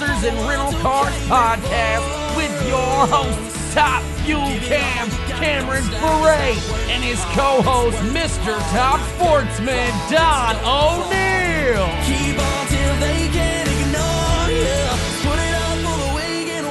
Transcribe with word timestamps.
Racers 0.00 0.24
and 0.30 0.38
Rental 0.48 0.70
Cars 0.80 1.12
podcast 1.26 2.36
with 2.36 2.68
your 2.68 3.06
host, 3.08 3.74
Top 3.74 4.00
Fuel 4.20 4.38
Cam 4.60 5.10
Cameron 5.40 5.82
Bure, 5.88 6.54
and 6.88 7.02
his 7.02 7.18
co-host, 7.34 7.98
Mr. 8.14 8.56
Top 8.70 9.00
Sportsman 9.16 9.90
Don 10.08 10.54
O'Neill. 10.62 11.88
Keep 12.06 12.38
on 12.38 12.66
till 12.68 12.94
they 13.00 13.28
can't 13.32 13.68
ignore 13.68 14.50
you. 14.54 14.86
Put 15.26 15.38
it 15.42 15.54
up 15.66 15.78
for 15.82 15.96
the 15.98 16.14
Wigan 16.14 16.66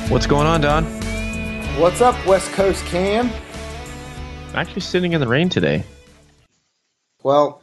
Warriors. 0.00 0.10
What's 0.10 0.26
going 0.26 0.46
on, 0.46 0.62
Don? 0.62 0.84
What's 1.78 2.00
up, 2.00 2.16
West 2.26 2.50
Coast 2.52 2.82
Cam? 2.86 3.30
I'm 4.48 4.56
actually 4.56 4.80
sitting 4.80 5.12
in 5.12 5.20
the 5.20 5.28
rain 5.28 5.50
today. 5.50 5.84
Well, 7.22 7.60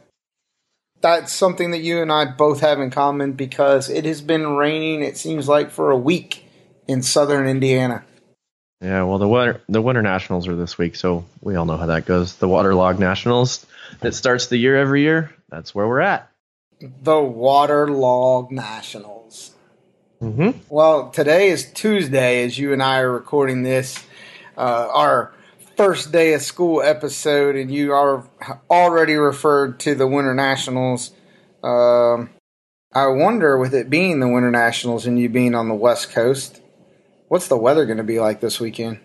that's 1.04 1.34
something 1.34 1.72
that 1.72 1.82
you 1.82 2.00
and 2.00 2.10
I 2.10 2.24
both 2.24 2.60
have 2.60 2.80
in 2.80 2.90
common 2.90 3.32
because 3.32 3.90
it 3.90 4.06
has 4.06 4.22
been 4.22 4.56
raining, 4.56 5.02
it 5.02 5.18
seems 5.18 5.46
like, 5.46 5.70
for 5.70 5.90
a 5.90 5.98
week 5.98 6.46
in 6.88 7.02
southern 7.02 7.46
Indiana. 7.46 8.02
Yeah, 8.80 9.02
well, 9.02 9.18
the 9.18 9.28
winter 9.28 9.60
the 9.68 9.82
winter 9.82 10.00
nationals 10.00 10.48
are 10.48 10.56
this 10.56 10.78
week, 10.78 10.96
so 10.96 11.26
we 11.42 11.56
all 11.56 11.66
know 11.66 11.76
how 11.76 11.86
that 11.86 12.06
goes. 12.06 12.36
The 12.36 12.48
waterlog 12.48 12.98
nationals 12.98 13.66
that 14.00 14.14
starts 14.14 14.46
the 14.46 14.56
year 14.56 14.78
every 14.78 15.02
year. 15.02 15.30
That's 15.50 15.74
where 15.74 15.86
we're 15.86 16.00
at. 16.00 16.30
The 16.80 17.20
Waterlog 17.20 18.50
Nationals. 18.50 19.52
Mm-hmm. 20.22 20.58
Well, 20.70 21.10
today 21.10 21.50
is 21.50 21.70
Tuesday 21.70 22.44
as 22.44 22.58
you 22.58 22.72
and 22.72 22.82
I 22.82 23.00
are 23.00 23.12
recording 23.12 23.62
this, 23.62 24.02
uh, 24.56 24.88
our 24.90 25.34
first 25.76 26.12
day 26.12 26.34
of 26.34 26.42
school 26.42 26.82
episode, 26.82 27.56
and 27.56 27.70
you 27.70 27.92
are 27.92 28.28
already 28.70 29.14
referred 29.14 29.80
to 29.80 29.94
the 29.94 30.06
Winter 30.06 30.34
Nationals. 30.34 31.10
Um, 31.62 32.30
I 32.92 33.08
wonder, 33.08 33.58
with 33.58 33.74
it 33.74 33.90
being 33.90 34.20
the 34.20 34.28
Winter 34.28 34.50
Nationals 34.50 35.06
and 35.06 35.18
you 35.18 35.28
being 35.28 35.54
on 35.54 35.68
the 35.68 35.74
West 35.74 36.10
Coast, 36.12 36.60
what's 37.28 37.48
the 37.48 37.56
weather 37.56 37.86
going 37.86 37.98
to 37.98 38.04
be 38.04 38.20
like 38.20 38.40
this 38.40 38.60
weekend? 38.60 39.00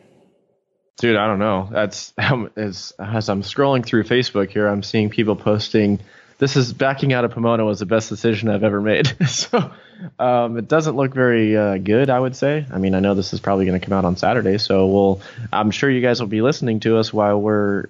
Dude, 0.98 1.16
I 1.16 1.28
don't 1.28 1.40
know. 1.40 1.70
That's 1.72 2.14
as 2.56 2.94
as 3.00 3.30
I'm 3.30 3.42
scrolling 3.42 3.86
through 3.86 4.04
Facebook 4.04 4.52
here, 4.52 4.68
I'm 4.68 4.84
seeing 4.84 5.10
people 5.10 5.36
posting. 5.36 6.00
This 6.40 6.56
is 6.56 6.72
backing 6.72 7.12
out 7.12 7.26
of 7.26 7.32
Pomona 7.32 7.66
was 7.66 7.80
the 7.80 7.86
best 7.86 8.08
decision 8.08 8.50
I've 8.50 8.64
ever 8.64 8.80
made. 8.80 9.14
so 9.28 9.72
um, 10.18 10.58
it 10.58 10.70
doesn't 10.70 10.96
look 10.96 11.14
very 11.14 11.56
uh, 11.56 11.78
good, 11.78 12.10
I 12.10 12.18
would 12.18 12.36
say. 12.36 12.66
I 12.72 12.78
mean, 12.78 12.96
I 12.96 13.02
know 13.02 13.14
this 13.14 13.34
is 13.34 13.42
probably 13.42 13.66
going 13.66 13.80
to 13.80 13.86
come 13.86 13.94
out 13.94 14.06
on 14.06 14.16
Saturday, 14.16 14.58
so 14.58 14.88
we'll. 14.88 15.22
I'm 15.52 15.70
sure 15.70 15.90
you 15.90 16.02
guys 16.02 16.22
will 16.22 16.28
be 16.28 16.42
listening 16.42 16.80
to 16.82 16.98
us 16.98 17.14
while 17.14 17.40
we're 17.40 17.88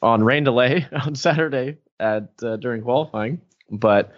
on 0.00 0.22
rain 0.22 0.44
delay 0.44 0.86
on 0.92 1.16
Saturday 1.16 1.78
at 1.98 2.30
uh, 2.42 2.56
during 2.56 2.82
qualifying. 2.82 3.40
But 3.68 4.14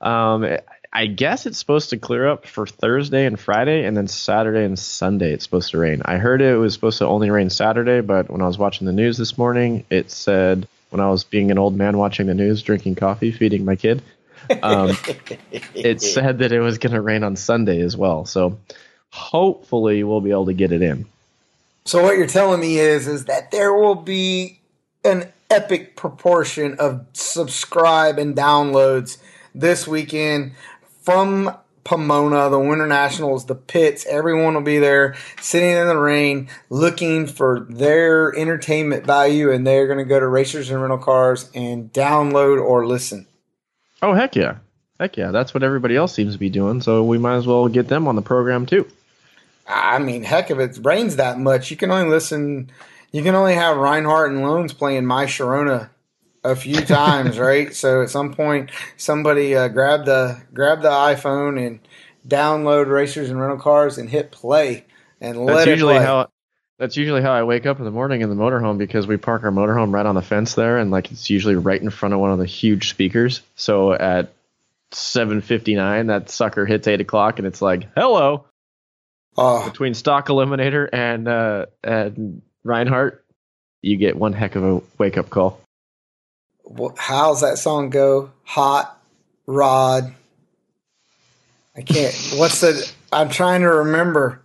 um, 0.00 0.44
I 0.92 1.06
guess 1.06 1.46
it's 1.46 1.58
supposed 1.58 1.90
to 1.90 1.98
clear 1.98 2.28
up 2.28 2.46
for 2.46 2.66
Thursday 2.66 3.26
and 3.26 3.38
Friday, 3.38 3.84
and 3.84 3.96
then 3.96 4.08
Saturday 4.08 4.64
and 4.64 4.76
Sunday 4.76 5.32
it's 5.32 5.44
supposed 5.44 5.70
to 5.70 5.78
rain. 5.78 6.02
I 6.04 6.18
heard 6.18 6.42
it 6.42 6.56
was 6.56 6.74
supposed 6.74 6.98
to 6.98 7.06
only 7.06 7.30
rain 7.30 7.48
Saturday, 7.48 8.00
but 8.00 8.28
when 8.28 8.42
I 8.42 8.46
was 8.46 8.58
watching 8.58 8.88
the 8.88 8.92
news 8.92 9.18
this 9.18 9.38
morning, 9.38 9.84
it 9.88 10.10
said 10.10 10.66
when 10.94 11.04
I 11.04 11.10
was 11.10 11.24
being 11.24 11.50
an 11.50 11.58
old 11.58 11.74
man 11.74 11.98
watching 11.98 12.28
the 12.28 12.34
news, 12.34 12.62
drinking 12.62 12.94
coffee, 12.94 13.32
feeding 13.32 13.64
my 13.64 13.74
kid, 13.74 14.00
um, 14.62 14.96
it 15.74 16.00
said 16.00 16.38
that 16.38 16.52
it 16.52 16.60
was 16.60 16.78
going 16.78 16.92
to 16.92 17.00
rain 17.00 17.24
on 17.24 17.34
Sunday 17.34 17.80
as 17.80 17.96
well. 17.96 18.24
So 18.26 18.60
hopefully 19.10 20.04
we'll 20.04 20.20
be 20.20 20.30
able 20.30 20.46
to 20.46 20.52
get 20.52 20.70
it 20.70 20.82
in. 20.82 21.06
So 21.84 22.00
what 22.00 22.16
you're 22.16 22.28
telling 22.28 22.60
me 22.60 22.78
is 22.78 23.08
is 23.08 23.24
that 23.24 23.50
there 23.50 23.74
will 23.74 23.96
be 23.96 24.60
an 25.04 25.32
epic 25.50 25.96
proportion 25.96 26.76
of 26.78 27.04
subscribe 27.12 28.16
and 28.16 28.36
downloads 28.36 29.18
this 29.52 29.88
weekend 29.88 30.52
from 31.02 31.54
Pomona, 31.84 32.48
the 32.48 32.58
Winter 32.58 32.86
Nationals, 32.86 33.46
the 33.46 33.54
pits. 33.54 34.06
Everyone 34.06 34.54
will 34.54 34.62
be 34.62 34.78
there 34.78 35.14
sitting 35.40 35.70
in 35.70 35.86
the 35.86 35.98
rain 35.98 36.48
looking 36.70 37.26
for 37.26 37.66
their 37.68 38.34
entertainment 38.36 39.04
value 39.04 39.52
and 39.52 39.66
they're 39.66 39.86
going 39.86 39.98
to 39.98 40.04
go 40.04 40.18
to 40.18 40.26
Racers 40.26 40.70
and 40.70 40.80
Rental 40.80 40.98
Cars 40.98 41.50
and 41.54 41.92
download 41.92 42.62
or 42.62 42.86
listen. 42.86 43.26
Oh 44.02 44.14
heck 44.14 44.34
yeah, 44.36 44.56
heck 44.98 45.16
yeah! 45.16 45.30
That's 45.30 45.54
what 45.54 45.62
everybody 45.62 45.96
else 45.96 46.12
seems 46.12 46.34
to 46.34 46.38
be 46.38 46.50
doing. 46.50 46.82
So 46.82 47.04
we 47.04 47.18
might 47.18 47.36
as 47.36 47.46
well 47.46 47.68
get 47.68 47.88
them 47.88 48.08
on 48.08 48.16
the 48.16 48.22
program 48.22 48.66
too. 48.66 48.86
I 49.66 49.98
mean, 49.98 50.24
heck, 50.24 50.50
if 50.50 50.58
it 50.58 50.78
rains 50.82 51.16
that 51.16 51.38
much, 51.38 51.70
you 51.70 51.76
can 51.76 51.90
only 51.90 52.10
listen. 52.10 52.70
You 53.12 53.22
can 53.22 53.34
only 53.34 53.54
have 53.54 53.76
Reinhardt 53.76 54.32
and 54.32 54.42
Loans 54.42 54.72
playing 54.72 55.06
My 55.06 55.24
Sharona 55.24 55.88
a 56.44 56.54
few 56.54 56.80
times, 56.82 57.38
right? 57.38 57.74
So 57.74 58.02
at 58.02 58.10
some 58.10 58.34
point, 58.34 58.70
somebody 58.96 59.56
uh, 59.56 59.68
grab 59.68 60.04
the 60.04 60.40
grab 60.52 60.82
the 60.82 60.90
iPhone 60.90 61.64
and 61.64 61.80
download 62.26 62.86
Racers 62.88 63.30
and 63.30 63.40
Rental 63.40 63.58
Cars 63.58 63.98
and 63.98 64.08
hit 64.08 64.30
play 64.30 64.84
and 65.20 65.44
let 65.44 65.54
That's 65.54 65.66
it 65.66 65.70
usually 65.70 65.94
play. 65.94 66.04
how. 66.04 66.28
That's 66.76 66.96
usually 66.96 67.22
how 67.22 67.32
I 67.32 67.44
wake 67.44 67.66
up 67.66 67.78
in 67.78 67.84
the 67.84 67.92
morning 67.92 68.20
in 68.20 68.30
the 68.30 68.34
motorhome 68.34 68.78
because 68.78 69.06
we 69.06 69.16
park 69.16 69.44
our 69.44 69.52
motorhome 69.52 69.92
right 69.94 70.04
on 70.04 70.16
the 70.16 70.22
fence 70.22 70.54
there, 70.54 70.78
and 70.78 70.90
like 70.90 71.12
it's 71.12 71.30
usually 71.30 71.54
right 71.54 71.80
in 71.80 71.88
front 71.88 72.14
of 72.14 72.20
one 72.20 72.32
of 72.32 72.38
the 72.38 72.46
huge 72.46 72.90
speakers. 72.90 73.42
So 73.54 73.92
at 73.92 74.32
seven 74.90 75.40
fifty 75.40 75.76
nine, 75.76 76.08
that 76.08 76.30
sucker 76.30 76.66
hits 76.66 76.88
eight 76.88 77.00
o'clock, 77.00 77.38
and 77.38 77.46
it's 77.46 77.62
like, 77.62 77.88
"Hello." 77.94 78.44
Oh, 79.36 79.68
Between 79.68 79.94
Stock 79.94 80.28
Eliminator 80.28 80.88
and 80.92 81.26
uh, 81.26 81.66
and 81.82 82.42
Reinhardt, 82.64 83.24
you 83.82 83.96
get 83.96 84.16
one 84.16 84.32
heck 84.32 84.56
of 84.56 84.64
a 84.64 84.82
wake 84.98 85.16
up 85.16 85.30
call. 85.30 85.60
How's 86.96 87.40
that 87.42 87.58
song 87.58 87.90
go? 87.90 88.30
Hot 88.44 89.00
Rod. 89.46 90.14
I 91.76 91.82
can't. 91.82 92.14
What's 92.36 92.60
the? 92.60 92.90
I'm 93.12 93.28
trying 93.28 93.62
to 93.62 93.68
remember. 93.68 94.40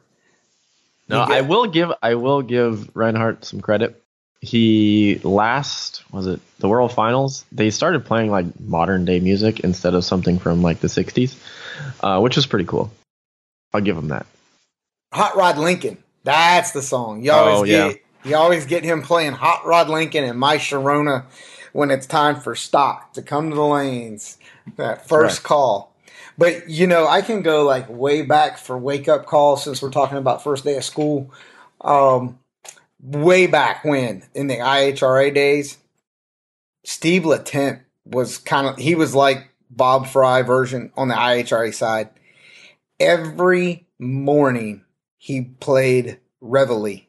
No, 1.07 1.25
get- 1.25 1.37
I 1.37 1.41
will 1.41 1.67
give 1.67 1.91
I 2.01 2.15
will 2.15 2.41
give 2.41 2.95
Reinhardt 2.95 3.45
some 3.45 3.61
credit. 3.61 4.01
He 4.41 5.19
last 5.23 6.03
was 6.13 6.25
it 6.27 6.39
the 6.59 6.69
World 6.69 6.93
Finals? 6.93 7.45
They 7.51 7.69
started 7.71 8.05
playing 8.05 8.31
like 8.31 8.45
modern 8.59 9.03
day 9.05 9.19
music 9.19 9.59
instead 9.61 9.93
of 9.95 10.05
something 10.05 10.39
from 10.39 10.61
like 10.61 10.79
the 10.79 10.87
'60s, 10.87 11.35
uh, 12.01 12.19
which 12.21 12.35
was 12.35 12.45
pretty 12.45 12.65
cool. 12.65 12.91
I'll 13.73 13.81
give 13.81 13.97
him 13.97 14.07
that. 14.09 14.25
Hot 15.13 15.35
Rod 15.35 15.57
Lincoln. 15.57 15.97
That's 16.23 16.71
the 16.71 16.81
song. 16.81 17.23
You 17.23 17.31
always 17.31 17.59
Oh, 17.59 17.63
yeah. 17.63 17.87
get 17.89 18.01
you 18.23 18.35
always 18.35 18.65
get 18.65 18.83
him 18.83 19.01
playing 19.01 19.33
Hot 19.33 19.65
Rod 19.65 19.89
Lincoln 19.89 20.23
and 20.23 20.39
My 20.39 20.57
Sharona 20.57 21.25
when 21.73 21.91
it's 21.91 22.05
time 22.05 22.39
for 22.39 22.55
stock 22.55 23.13
to 23.13 23.21
come 23.21 23.49
to 23.49 23.55
the 23.55 23.65
lanes. 23.65 24.37
That 24.77 25.07
first 25.07 25.39
right. 25.39 25.47
call. 25.47 25.95
But 26.37 26.69
you 26.69 26.87
know, 26.87 27.07
I 27.07 27.21
can 27.21 27.41
go 27.41 27.65
like 27.65 27.89
way 27.89 28.21
back 28.21 28.57
for 28.57 28.77
wake 28.77 29.07
up 29.07 29.25
calls 29.25 29.63
since 29.63 29.81
we're 29.81 29.89
talking 29.89 30.17
about 30.17 30.43
first 30.43 30.63
day 30.63 30.77
of 30.77 30.83
school. 30.83 31.33
Um 31.81 32.39
way 33.01 33.47
back 33.47 33.83
when 33.83 34.23
in 34.33 34.47
the 34.47 34.57
IHRA 34.57 35.33
days, 35.33 35.77
Steve 36.85 37.25
Latent 37.25 37.79
was 38.05 38.37
kind 38.37 38.67
of 38.67 38.77
he 38.77 38.95
was 38.95 39.13
like 39.15 39.49
Bob 39.69 40.07
Frey 40.07 40.41
version 40.41 40.91
on 40.95 41.07
the 41.07 41.15
IHRA 41.15 41.73
side. 41.73 42.09
Every 42.99 43.87
morning 43.97 44.83
he 45.17 45.41
played 45.41 46.19
Reveille 46.41 47.01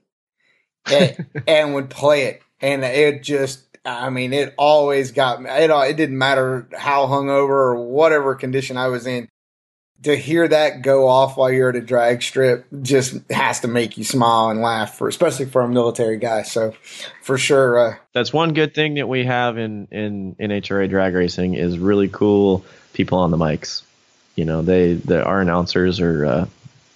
and, 0.91 1.27
and 1.47 1.75
would 1.75 1.91
play 1.91 2.25
it, 2.25 2.43
and 2.61 2.85
it 2.85 3.23
just. 3.23 3.70
I 3.85 4.11
mean, 4.11 4.33
it 4.33 4.55
always 4.59 5.13
got 5.13 5.43
me. 5.43 5.51
It, 5.51 5.71
it 5.71 5.97
didn't 5.97 6.19
matter 6.19 6.69
how 6.77 7.07
hungover 7.07 7.49
or 7.49 7.77
whatever 7.77 8.35
condition 8.35 8.77
I 8.77 8.89
was 8.89 9.07
in. 9.07 9.29
To 10.05 10.17
hear 10.17 10.49
that 10.49 10.81
go 10.81 11.07
off 11.07 11.37
while 11.37 11.51
you're 11.51 11.69
at 11.69 11.77
a 11.77 11.81
drag 11.83 12.23
strip 12.23 12.65
just 12.81 13.19
has 13.31 13.61
to 13.61 13.69
make 13.69 13.99
you 13.99 14.05
smile 14.05 14.49
and 14.49 14.63
laugh, 14.63 14.97
for 14.97 15.09
especially 15.09 15.45
for 15.45 15.61
a 15.61 15.69
military 15.69 16.17
guy. 16.17 16.41
So, 16.41 16.73
for 17.23 17.37
sure, 17.37 17.79
uh, 17.79 17.97
That's 18.15 18.33
one 18.33 18.55
good 18.55 18.75
thing 18.75 18.95
that 18.95 19.11
we 19.11 19.27
have 19.27 19.59
in 19.59 19.89
in 19.91 20.37
NHRA 20.37 20.89
drag 20.89 21.15
racing 21.15 21.53
is 21.53 21.79
really 21.79 22.09
cool 22.09 22.65
people 22.95 23.19
on 23.19 23.31
the 23.31 23.37
mics. 23.37 23.83
You 24.37 24.47
know, 24.47 24.63
they 24.63 24.95
the 24.95 25.23
our 25.23 25.43
announcers 25.43 26.01
are 26.01 26.25
uh, 26.25 26.47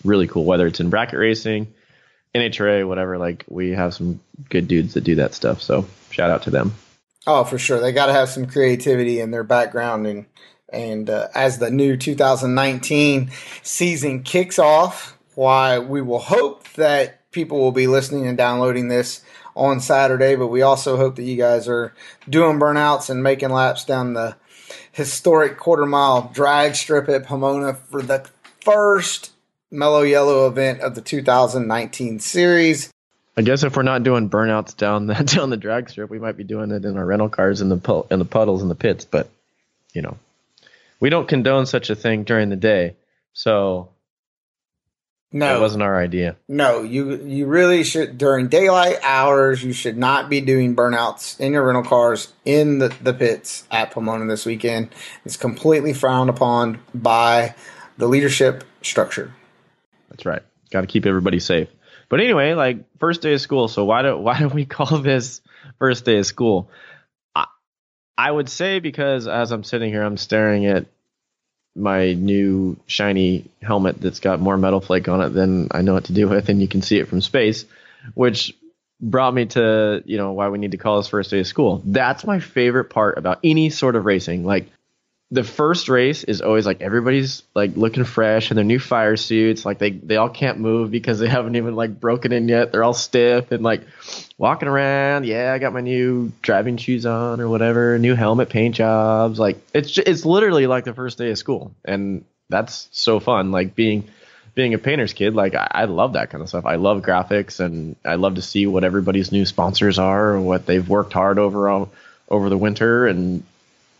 really 0.02 0.26
cool. 0.26 0.46
Whether 0.46 0.66
it's 0.66 0.80
in 0.80 0.88
bracket 0.88 1.18
racing, 1.18 1.74
NHRA, 2.34 2.88
whatever. 2.88 3.18
Like 3.18 3.44
we 3.48 3.72
have 3.72 3.92
some 3.92 4.20
good 4.48 4.66
dudes 4.66 4.94
that 4.94 5.04
do 5.04 5.16
that 5.16 5.34
stuff. 5.34 5.60
So 5.60 5.86
shout 6.14 6.30
out 6.30 6.42
to 6.42 6.50
them. 6.50 6.74
Oh, 7.26 7.44
for 7.44 7.58
sure. 7.58 7.80
They 7.80 7.92
got 7.92 8.06
to 8.06 8.12
have 8.12 8.28
some 8.28 8.46
creativity 8.46 9.20
in 9.20 9.30
their 9.30 9.44
background, 9.44 10.06
and 10.06 10.26
and 10.72 11.10
uh, 11.10 11.28
as 11.34 11.58
the 11.58 11.70
new 11.70 11.96
2019 11.96 13.30
season 13.62 14.22
kicks 14.22 14.58
off, 14.58 15.16
why 15.34 15.78
we 15.78 16.02
will 16.02 16.18
hope 16.18 16.68
that 16.74 17.30
people 17.32 17.58
will 17.58 17.72
be 17.72 17.86
listening 17.86 18.26
and 18.26 18.36
downloading 18.38 18.88
this 18.88 19.22
on 19.56 19.80
Saturday. 19.80 20.36
But 20.36 20.48
we 20.48 20.62
also 20.62 20.96
hope 20.96 21.16
that 21.16 21.22
you 21.22 21.36
guys 21.36 21.68
are 21.68 21.94
doing 22.28 22.58
burnouts 22.58 23.10
and 23.10 23.22
making 23.22 23.50
laps 23.50 23.84
down 23.84 24.14
the 24.14 24.36
historic 24.92 25.58
quarter 25.58 25.86
mile 25.86 26.30
drag 26.32 26.76
strip 26.76 27.08
at 27.08 27.26
Pomona 27.26 27.74
for 27.74 28.02
the 28.02 28.28
first 28.60 29.32
Mello 29.70 30.04
Yello 30.04 30.48
event 30.48 30.80
of 30.80 30.94
the 30.94 31.00
2019 31.00 32.20
series. 32.20 32.93
I 33.36 33.42
guess 33.42 33.64
if 33.64 33.76
we're 33.76 33.82
not 33.82 34.04
doing 34.04 34.30
burnouts 34.30 34.76
down 34.76 35.06
the 35.06 35.14
down 35.36 35.50
the 35.50 35.56
drag 35.56 35.90
strip, 35.90 36.10
we 36.10 36.18
might 36.18 36.36
be 36.36 36.44
doing 36.44 36.70
it 36.70 36.84
in 36.84 36.96
our 36.96 37.04
rental 37.04 37.28
cars 37.28 37.60
in 37.60 37.68
the 37.68 37.76
pu- 37.76 38.06
in 38.10 38.18
the 38.18 38.24
puddles 38.24 38.62
in 38.62 38.68
the 38.68 38.74
pits. 38.74 39.04
But 39.04 39.28
you 39.92 40.02
know, 40.02 40.18
we 41.00 41.10
don't 41.10 41.28
condone 41.28 41.66
such 41.66 41.90
a 41.90 41.94
thing 41.94 42.24
during 42.24 42.48
the 42.48 42.56
day. 42.56 42.96
So 43.32 43.88
No, 45.32 45.56
it 45.56 45.60
wasn't 45.60 45.82
our 45.82 45.98
idea. 45.98 46.36
No, 46.46 46.82
you 46.82 47.16
you 47.24 47.46
really 47.46 47.82
should 47.82 48.18
during 48.18 48.46
daylight 48.46 48.98
hours. 49.02 49.64
You 49.64 49.72
should 49.72 49.96
not 49.96 50.30
be 50.30 50.40
doing 50.40 50.76
burnouts 50.76 51.38
in 51.40 51.52
your 51.52 51.64
rental 51.64 51.82
cars 51.82 52.32
in 52.44 52.78
the, 52.78 52.94
the 53.02 53.12
pits 53.12 53.66
at 53.70 53.90
Pomona 53.90 54.26
this 54.26 54.46
weekend. 54.46 54.90
It's 55.24 55.36
completely 55.36 55.92
frowned 55.92 56.30
upon 56.30 56.78
by 56.94 57.56
the 57.98 58.06
leadership 58.06 58.62
structure. 58.82 59.32
That's 60.10 60.24
right. 60.24 60.42
Got 60.70 60.82
to 60.82 60.86
keep 60.86 61.04
everybody 61.04 61.40
safe. 61.40 61.68
But 62.08 62.20
anyway, 62.20 62.54
like 62.54 62.78
first 62.98 63.22
day 63.22 63.34
of 63.34 63.40
school. 63.40 63.68
So 63.68 63.84
why 63.84 64.02
do 64.02 64.16
why 64.18 64.38
don't 64.38 64.54
we 64.54 64.64
call 64.64 64.98
this 64.98 65.40
first 65.78 66.04
day 66.04 66.18
of 66.18 66.26
school? 66.26 66.70
I, 67.34 67.46
I 68.16 68.30
would 68.30 68.48
say 68.48 68.80
because 68.80 69.26
as 69.26 69.50
I'm 69.50 69.64
sitting 69.64 69.90
here, 69.90 70.02
I'm 70.02 70.16
staring 70.16 70.66
at 70.66 70.86
my 71.76 72.12
new 72.12 72.76
shiny 72.86 73.44
helmet 73.60 74.00
that's 74.00 74.20
got 74.20 74.40
more 74.40 74.56
metal 74.56 74.80
flake 74.80 75.08
on 75.08 75.20
it 75.20 75.30
than 75.30 75.68
I 75.72 75.82
know 75.82 75.94
what 75.94 76.04
to 76.04 76.12
do 76.12 76.28
with, 76.30 76.48
and 76.48 76.60
you 76.60 76.68
can 76.68 76.82
see 76.82 76.98
it 76.98 77.08
from 77.08 77.20
space, 77.20 77.64
which 78.14 78.54
brought 79.00 79.34
me 79.34 79.44
to 79.44 80.02
you 80.06 80.16
know 80.16 80.32
why 80.32 80.48
we 80.48 80.58
need 80.58 80.70
to 80.70 80.76
call 80.76 80.98
this 80.98 81.08
first 81.08 81.30
day 81.30 81.40
of 81.40 81.46
school. 81.46 81.82
That's 81.84 82.24
my 82.24 82.40
favorite 82.40 82.90
part 82.90 83.18
about 83.18 83.40
any 83.42 83.70
sort 83.70 83.96
of 83.96 84.04
racing. 84.04 84.44
Like 84.44 84.68
the 85.30 85.42
first 85.42 85.88
race 85.88 86.22
is 86.22 86.42
always 86.42 86.66
like 86.66 86.80
everybody's 86.80 87.42
like 87.54 87.76
looking 87.76 88.04
fresh 88.04 88.50
in 88.50 88.56
their 88.56 88.64
new 88.64 88.78
fire 88.78 89.16
suits. 89.16 89.64
Like 89.64 89.78
they 89.78 89.90
they 89.90 90.16
all 90.16 90.28
can't 90.28 90.58
move 90.58 90.90
because 90.90 91.18
they 91.18 91.28
haven't 91.36 91.56
even 91.56 91.74
like 91.74 91.98
broken 91.98 92.32
in 92.32 92.48
yet. 92.48 92.72
They're 92.72 92.84
all 92.84 92.94
stiff 92.94 93.50
and 93.50 93.62
like 93.62 93.82
walking 94.38 94.68
around. 94.68 95.26
Yeah, 95.26 95.52
I 95.52 95.58
got 95.58 95.72
my 95.72 95.80
new 95.80 96.32
driving 96.42 96.76
shoes 96.76 97.06
on 97.06 97.40
or 97.40 97.48
whatever. 97.48 97.98
New 97.98 98.14
helmet, 98.14 98.48
paint 98.48 98.76
jobs. 98.76 99.38
Like 99.38 99.58
it's 99.72 99.90
ju- 99.90 100.04
it's 100.06 100.24
literally 100.24 100.66
like 100.66 100.84
the 100.84 100.94
first 100.94 101.18
day 101.18 101.30
of 101.30 101.38
school, 101.38 101.74
and 101.84 102.24
that's 102.48 102.88
so 102.92 103.18
fun. 103.18 103.50
Like 103.50 103.74
being 103.74 104.08
being 104.54 104.74
a 104.74 104.78
painter's 104.78 105.14
kid, 105.14 105.34
like 105.34 105.54
I, 105.54 105.68
I 105.70 105.84
love 105.86 106.12
that 106.12 106.30
kind 106.30 106.42
of 106.42 106.48
stuff. 106.48 106.66
I 106.66 106.76
love 106.76 107.02
graphics, 107.02 107.60
and 107.60 107.96
I 108.04 108.16
love 108.16 108.36
to 108.36 108.42
see 108.42 108.66
what 108.66 108.84
everybody's 108.84 109.32
new 109.32 109.46
sponsors 109.46 109.98
are 109.98 110.36
and 110.36 110.46
what 110.46 110.66
they've 110.66 110.88
worked 110.88 111.12
hard 111.12 111.38
over 111.38 111.68
all, 111.68 111.90
over 112.28 112.48
the 112.50 112.58
winter, 112.58 113.06
and 113.06 113.42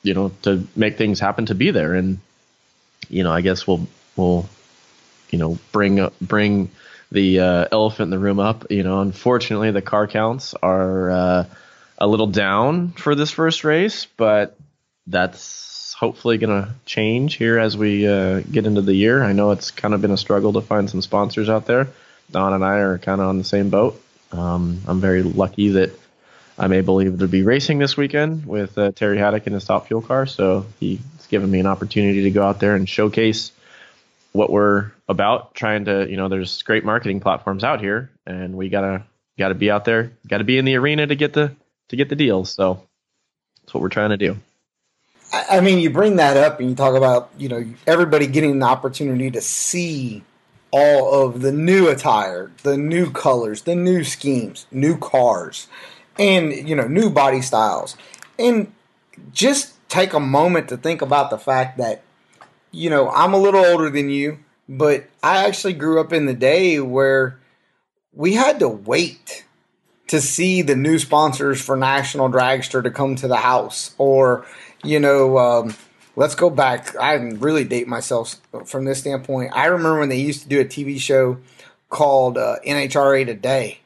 you 0.05 0.15
know 0.15 0.31
to 0.43 0.69
make 0.77 0.97
things 0.97 1.19
happen 1.19 1.47
to 1.47 1.57
be 1.57 1.73
there. 1.73 1.95
And 1.95 2.21
you 3.09 3.25
know, 3.25 3.33
I 3.33 3.41
guess 3.41 3.67
we'll 3.67 3.89
we'll 4.15 4.49
you 5.31 5.39
know 5.39 5.59
bring 5.73 5.99
up 5.99 6.15
bring 6.21 6.71
the 7.11 7.41
uh, 7.41 7.69
elephant 7.73 8.07
in 8.07 8.11
the 8.11 8.19
room 8.19 8.39
up. 8.39 8.71
You 8.71 8.85
know, 8.85 9.01
unfortunately, 9.01 9.73
the 9.73 9.83
car 9.83 10.07
counts 10.07 10.55
are 10.55 11.11
uh, 11.11 11.47
a 11.99 12.07
little 12.07 12.29
down 12.29 12.91
for 12.93 13.15
this 13.15 13.31
first 13.31 13.65
race, 13.65 14.07
but 14.17 14.57
that's 15.07 15.95
hopefully 15.99 16.39
going 16.39 16.63
to 16.65 16.71
change 16.87 17.35
here 17.37 17.59
as 17.59 17.77
we 17.77 18.07
uh, 18.07 18.41
get 18.41 18.67
into 18.67 18.83
the 18.83 18.95
year. 18.95 19.23
I 19.23 19.33
know 19.33 19.53
it's 19.53 19.71
kind 19.71 19.95
of 19.95 20.03
been 20.03 20.11
a 20.11 20.17
struggle 20.17 20.53
to 20.55 20.61
find 20.61 20.89
some 20.91 21.03
sponsors 21.03 21.49
out 21.49 21.67
there. 21.67 21.89
Don 22.31 22.53
and 22.53 22.65
I 22.65 22.79
are 22.79 22.99
kind 22.99 23.21
of 23.21 23.29
on 23.29 23.39
the 23.39 23.45
same 23.45 23.71
boat. 23.71 24.01
Um, 24.33 24.83
I'm 24.87 25.01
very 25.01 25.23
lucky 25.23 25.71
that 25.71 25.93
I'm 26.59 26.73
able 26.73 27.01
to 27.01 27.29
be 27.29 27.43
racing 27.43 27.79
this 27.79 27.97
weekend 27.97 28.47
with 28.47 28.79
uh, 28.79 28.93
Terry 28.93 29.19
Haddock 29.19 29.47
in 29.47 29.53
his 29.53 29.65
top 29.65 29.89
fuel 29.89 30.03
car. 30.03 30.27
So 30.27 30.67
he's 30.79 31.01
given 31.29 31.51
me 31.51 31.59
an 31.59 31.67
opportunity 31.67 32.23
to 32.23 32.31
go 32.31 32.45
out 32.45 32.61
there 32.61 32.77
and 32.77 32.89
showcase 32.89 33.51
what 34.33 34.51
we're 34.51 34.93
about. 35.09 35.55
Trying 35.55 35.87
to, 35.87 36.09
you 36.09 36.17
know, 36.17 36.29
there's 36.29 36.63
great 36.63 36.85
marketing 36.85 37.21
platforms 37.21 37.65
out 37.65 37.81
here, 37.81 38.11
and 38.27 38.55
we 38.55 38.69
gotta 38.69 39.05
gotta 39.37 39.55
be 39.55 39.71
out 39.71 39.85
there, 39.85 40.13
gotta 40.29 40.45
be 40.45 40.59
in 40.59 40.65
the 40.65 40.77
arena 40.77 41.07
to 41.07 41.17
get 41.17 41.33
the 41.33 41.55
to 41.89 41.97
get 41.97 42.09
the 42.09 42.17
deals. 42.17 42.51
So 42.51 42.87
that's 43.63 43.75
what 43.75 43.81
we're 43.81 43.89
trying 43.89 44.11
to 44.11 44.17
do. 44.17 44.37
I 45.33 45.59
I 45.59 45.61
mean, 45.61 45.81
you 45.81 45.91
bring 45.91 46.17
that 46.17 46.37
up 46.37 46.61
and 46.61 46.71
you 46.71 46.77
talk 46.77 46.95
about 46.95 47.31
you 47.37 47.49
know 47.49 47.65
everybody 47.87 48.29
getting 48.29 48.53
an 48.53 48.63
opportunity 48.63 49.31
to 49.33 49.41
see 49.41 50.23
all 50.71 51.25
of 51.25 51.41
the 51.41 51.53
new 51.53 51.89
attire, 51.89 52.51
the 52.63 52.77
new 52.77 53.11
colors, 53.11 53.63
the 53.63 53.77
new 53.77 54.03
schemes, 54.03 54.67
new 54.73 54.97
cars, 54.99 55.69
and 56.19 56.53
you 56.53 56.75
know 56.75 56.87
new 56.87 57.11
body 57.11 57.43
styles, 57.43 57.97
and 58.39 58.73
just 59.33 59.75
take 59.89 60.13
a 60.13 60.21
moment 60.21 60.69
to 60.69 60.77
think 60.77 61.03
about 61.03 61.31
the 61.31 61.39
fact 61.39 61.79
that 61.79 62.03
you 62.71 62.91
know 62.91 63.11
I'm 63.11 63.35
a 63.35 63.39
little 63.39 63.65
older 63.65 63.91
than 63.91 64.11
you, 64.11 64.39
but 64.69 65.05
I 65.23 65.47
actually 65.47 65.75
grew 65.75 66.01
up 66.01 66.13
in 66.13 66.27
the 66.27 66.35
day 66.35 66.81
where 66.81 67.39
we 68.13 68.35
had 68.35 68.61
to 68.61 68.69
wait 68.69 69.45
to 70.07 70.21
see 70.21 70.63
the 70.63 70.77
new 70.77 70.99
sponsors 70.99 71.61
for 71.61 71.77
National 71.77 72.29
Dragster 72.29 72.83
to 72.83 72.91
come 72.91 73.17
to 73.17 73.29
the 73.29 73.37
house, 73.37 73.95
or 73.99 74.47
you 74.83 75.01
know, 75.01 75.39
um, 75.39 75.75
let's 76.17 76.35
go 76.35 76.51
back. 76.51 76.97
I 76.97 77.15
really 77.15 77.65
date 77.65 77.89
myself 77.89 78.41
from 78.67 78.85
this 78.85 79.01
standpoint. 79.01 79.53
I 79.55 79.67
remember 79.67 80.01
when 80.01 80.09
they 80.09 80.21
used 80.21 80.43
to 80.43 80.49
do 80.49 80.61
a 80.61 80.65
TV 80.65 81.01
show 81.01 81.39
called 81.89 82.39
uh, 82.39 82.57
NHRA 82.67 83.27
Today. 83.27 83.81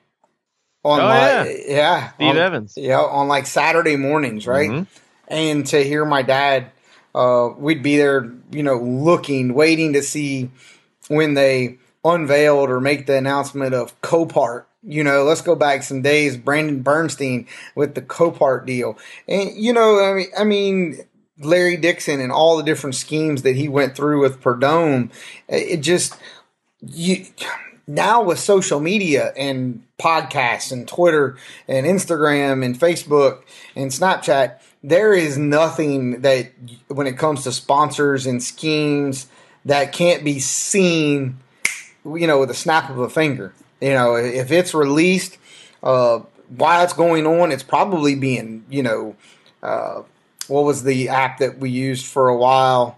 On 0.89 1.01
Oh, 1.01 1.05
like, 1.05 1.65
yeah, 1.69 2.13
Steve 2.15 2.29
on- 2.29 2.39
Evans. 2.39 2.75
yeah, 2.77 3.01
on 3.01 3.29
like 3.29 3.47
Saturday 3.47 3.97
mornings, 3.97 4.47
right? 4.47 4.71
Mhm. 4.71 4.87
And 5.29 5.67
to 5.67 5.85
hear 5.85 6.05
my 6.07 6.23
dad, 6.23 6.67
uh, 7.15 7.51
we'd 7.59 7.83
be 7.83 7.97
there, 7.99 8.31
you 8.51 8.63
know, 8.63 8.77
looking, 8.79 9.53
waiting 9.53 9.93
to 9.93 10.03
see 10.03 10.51
when 11.09 11.35
they 11.35 11.77
unveiled 12.05 12.71
or 12.71 12.81
make 12.81 13.07
the 13.07 13.17
announcement 13.17 13.75
of 13.75 14.01
Copart. 14.01 14.65
You 14.83 15.05
know, 15.05 15.25
let's 15.25 15.43
go 15.43 15.55
back 15.55 15.83
some 15.83 16.01
days. 16.01 16.37
Brandon 16.39 16.81
Bernstein 16.81 17.47
with 17.75 17.95
the 17.95 18.01
Copart 18.03 18.65
deal, 18.65 18.97
and 19.27 19.51
you 19.55 19.73
know, 19.75 19.99
I 20.03 20.15
mean, 20.15 20.27
I 20.39 20.45
mean, 20.45 21.01
Larry 21.41 21.77
Dixon 21.77 22.21
and 22.21 22.33
all 22.33 22.57
the 22.57 22.63
different 22.63 22.95
schemes 22.97 23.43
that 23.43 23.57
he 23.57 23.69
went 23.69 23.95
through 23.95 24.21
with 24.23 24.41
Prudhomme. 24.41 25.11
It 25.49 25.79
just 25.79 26.15
you 26.81 27.27
now 27.89 28.23
with 28.23 28.39
social 28.39 28.81
media 28.81 29.33
and 29.37 29.83
podcasts 29.99 30.71
and 30.71 30.87
Twitter 30.87 31.37
and 31.67 31.87
Instagram 31.87 32.65
and 32.65 32.79
Facebook 32.79 33.43
and 33.75 33.91
Snapchat, 33.91 34.61
there 34.85 35.15
is 35.15 35.39
nothing 35.39 36.21
that 36.21 36.53
when 36.89 37.07
it 37.07 37.19
comes 37.19 37.45
to 37.45 37.53
sponsors 37.53 38.27
and 38.27 38.43
schemes 38.43 39.27
that 39.65 39.93
can't 39.93 40.23
be 40.23 40.39
seen, 40.39 41.39
you 42.05 42.27
know, 42.27 42.39
with 42.39 42.51
a 42.51 42.55
snap 42.55 42.91
of 42.91 42.99
a 42.99 43.09
finger. 43.09 43.55
You 43.81 43.95
know, 43.95 44.17
if 44.17 44.53
it's 44.53 44.75
released, 44.75 45.39
uh, 45.83 46.21
while 46.57 46.85
it's 46.85 46.93
going 46.93 47.27
on, 47.27 47.51
it's 47.53 47.63
probably 47.63 48.15
being, 48.15 48.65
you 48.69 48.83
know, 48.83 49.17
uh, 49.63 50.03
what 50.47 50.65
was 50.65 50.85
the 50.85 51.09
app 51.09 51.39
that 51.39 51.59
we 51.59 51.71
used 51.71 52.07
for 52.07 52.29
a 52.29 52.37
while? 52.37 52.98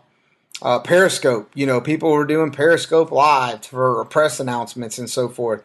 Uh, 0.63 0.79
Periscope. 0.81 1.51
You 1.55 1.67
know, 1.67 1.81
people 1.81 2.11
were 2.11 2.27
doing 2.27 2.51
Periscope 2.51 3.11
live 3.11 3.65
for 3.65 4.05
press 4.07 4.41
announcements 4.41 4.99
and 4.99 5.09
so 5.09 5.29
forth. 5.29 5.63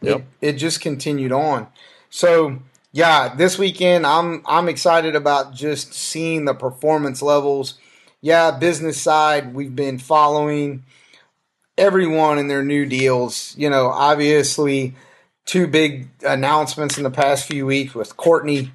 Yep. 0.00 0.24
It, 0.40 0.48
it 0.48 0.52
just 0.54 0.80
continued 0.80 1.32
on. 1.32 1.68
So 2.10 2.58
yeah, 2.92 3.34
this 3.34 3.58
weekend 3.58 4.06
I'm 4.06 4.42
I'm 4.46 4.68
excited 4.68 5.16
about 5.16 5.54
just 5.54 5.94
seeing 5.94 6.44
the 6.44 6.54
performance 6.54 7.22
levels. 7.22 7.78
Yeah, 8.20 8.50
business 8.50 9.00
side 9.00 9.54
we've 9.54 9.74
been 9.74 9.98
following 9.98 10.84
everyone 11.78 12.38
in 12.38 12.48
their 12.48 12.62
new 12.62 12.84
deals. 12.84 13.54
You 13.56 13.70
know, 13.70 13.88
obviously 13.88 14.94
two 15.44 15.66
big 15.66 16.08
announcements 16.24 16.98
in 16.98 17.04
the 17.04 17.10
past 17.10 17.46
few 17.46 17.66
weeks 17.66 17.94
with 17.94 18.16
Courtney 18.16 18.70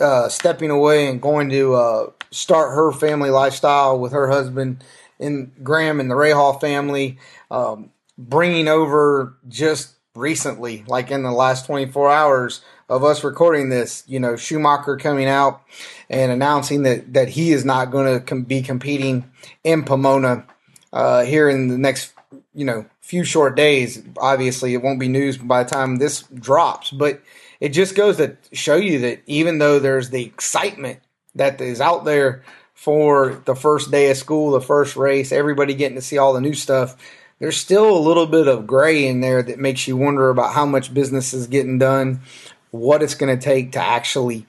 uh, 0.00 0.28
stepping 0.28 0.70
away 0.70 1.08
and 1.08 1.20
going 1.20 1.50
to 1.50 1.74
uh, 1.74 2.10
start 2.30 2.74
her 2.74 2.92
family 2.92 3.30
lifestyle 3.30 3.98
with 3.98 4.12
her 4.12 4.28
husband 4.28 4.82
and 5.20 5.52
Graham 5.62 6.00
and 6.00 6.10
the 6.10 6.14
Rahal 6.14 6.60
family, 6.60 7.18
um, 7.50 7.90
bringing 8.16 8.68
over 8.68 9.36
just 9.48 9.94
recently, 10.14 10.84
like 10.86 11.10
in 11.10 11.22
the 11.22 11.32
last 11.32 11.66
24 11.66 12.10
hours 12.10 12.62
of 12.88 13.04
us 13.04 13.22
recording 13.22 13.68
this, 13.68 14.02
you 14.06 14.18
know, 14.18 14.36
Schumacher 14.36 14.96
coming 14.96 15.28
out 15.28 15.62
and 16.08 16.32
announcing 16.32 16.82
that, 16.82 17.12
that 17.12 17.28
he 17.28 17.52
is 17.52 17.64
not 17.64 17.90
going 17.90 18.18
to 18.18 18.24
com- 18.24 18.42
be 18.42 18.62
competing 18.62 19.30
in 19.62 19.84
Pomona 19.84 20.46
uh, 20.92 21.24
here 21.24 21.48
in 21.48 21.68
the 21.68 21.78
next, 21.78 22.12
you 22.54 22.64
know, 22.64 22.86
few 23.00 23.24
short 23.24 23.56
days. 23.56 24.02
Obviously, 24.18 24.74
it 24.74 24.82
won't 24.82 25.00
be 25.00 25.08
news 25.08 25.36
by 25.36 25.62
the 25.62 25.70
time 25.70 25.96
this 25.96 26.22
drops, 26.22 26.90
but 26.90 27.22
it 27.60 27.70
just 27.70 27.94
goes 27.94 28.16
to 28.16 28.36
show 28.52 28.76
you 28.76 28.98
that 29.00 29.22
even 29.26 29.58
though 29.58 29.78
there's 29.78 30.10
the 30.10 30.24
excitement 30.24 31.00
that 31.34 31.60
is 31.60 31.80
out 31.80 32.04
there 32.04 32.42
for 32.78 33.42
the 33.44 33.56
first 33.56 33.90
day 33.90 34.08
of 34.08 34.16
school, 34.16 34.52
the 34.52 34.60
first 34.60 34.94
race, 34.94 35.32
everybody 35.32 35.74
getting 35.74 35.96
to 35.96 36.00
see 36.00 36.16
all 36.16 36.32
the 36.32 36.40
new 36.40 36.54
stuff, 36.54 36.96
there's 37.40 37.56
still 37.56 37.90
a 37.90 37.98
little 37.98 38.24
bit 38.24 38.46
of 38.46 38.68
gray 38.68 39.08
in 39.08 39.20
there 39.20 39.42
that 39.42 39.58
makes 39.58 39.88
you 39.88 39.96
wonder 39.96 40.30
about 40.30 40.52
how 40.52 40.64
much 40.64 40.94
business 40.94 41.34
is 41.34 41.48
getting 41.48 41.80
done, 41.80 42.20
what 42.70 43.02
it's 43.02 43.16
going 43.16 43.36
to 43.36 43.44
take 43.44 43.72
to 43.72 43.80
actually 43.80 44.46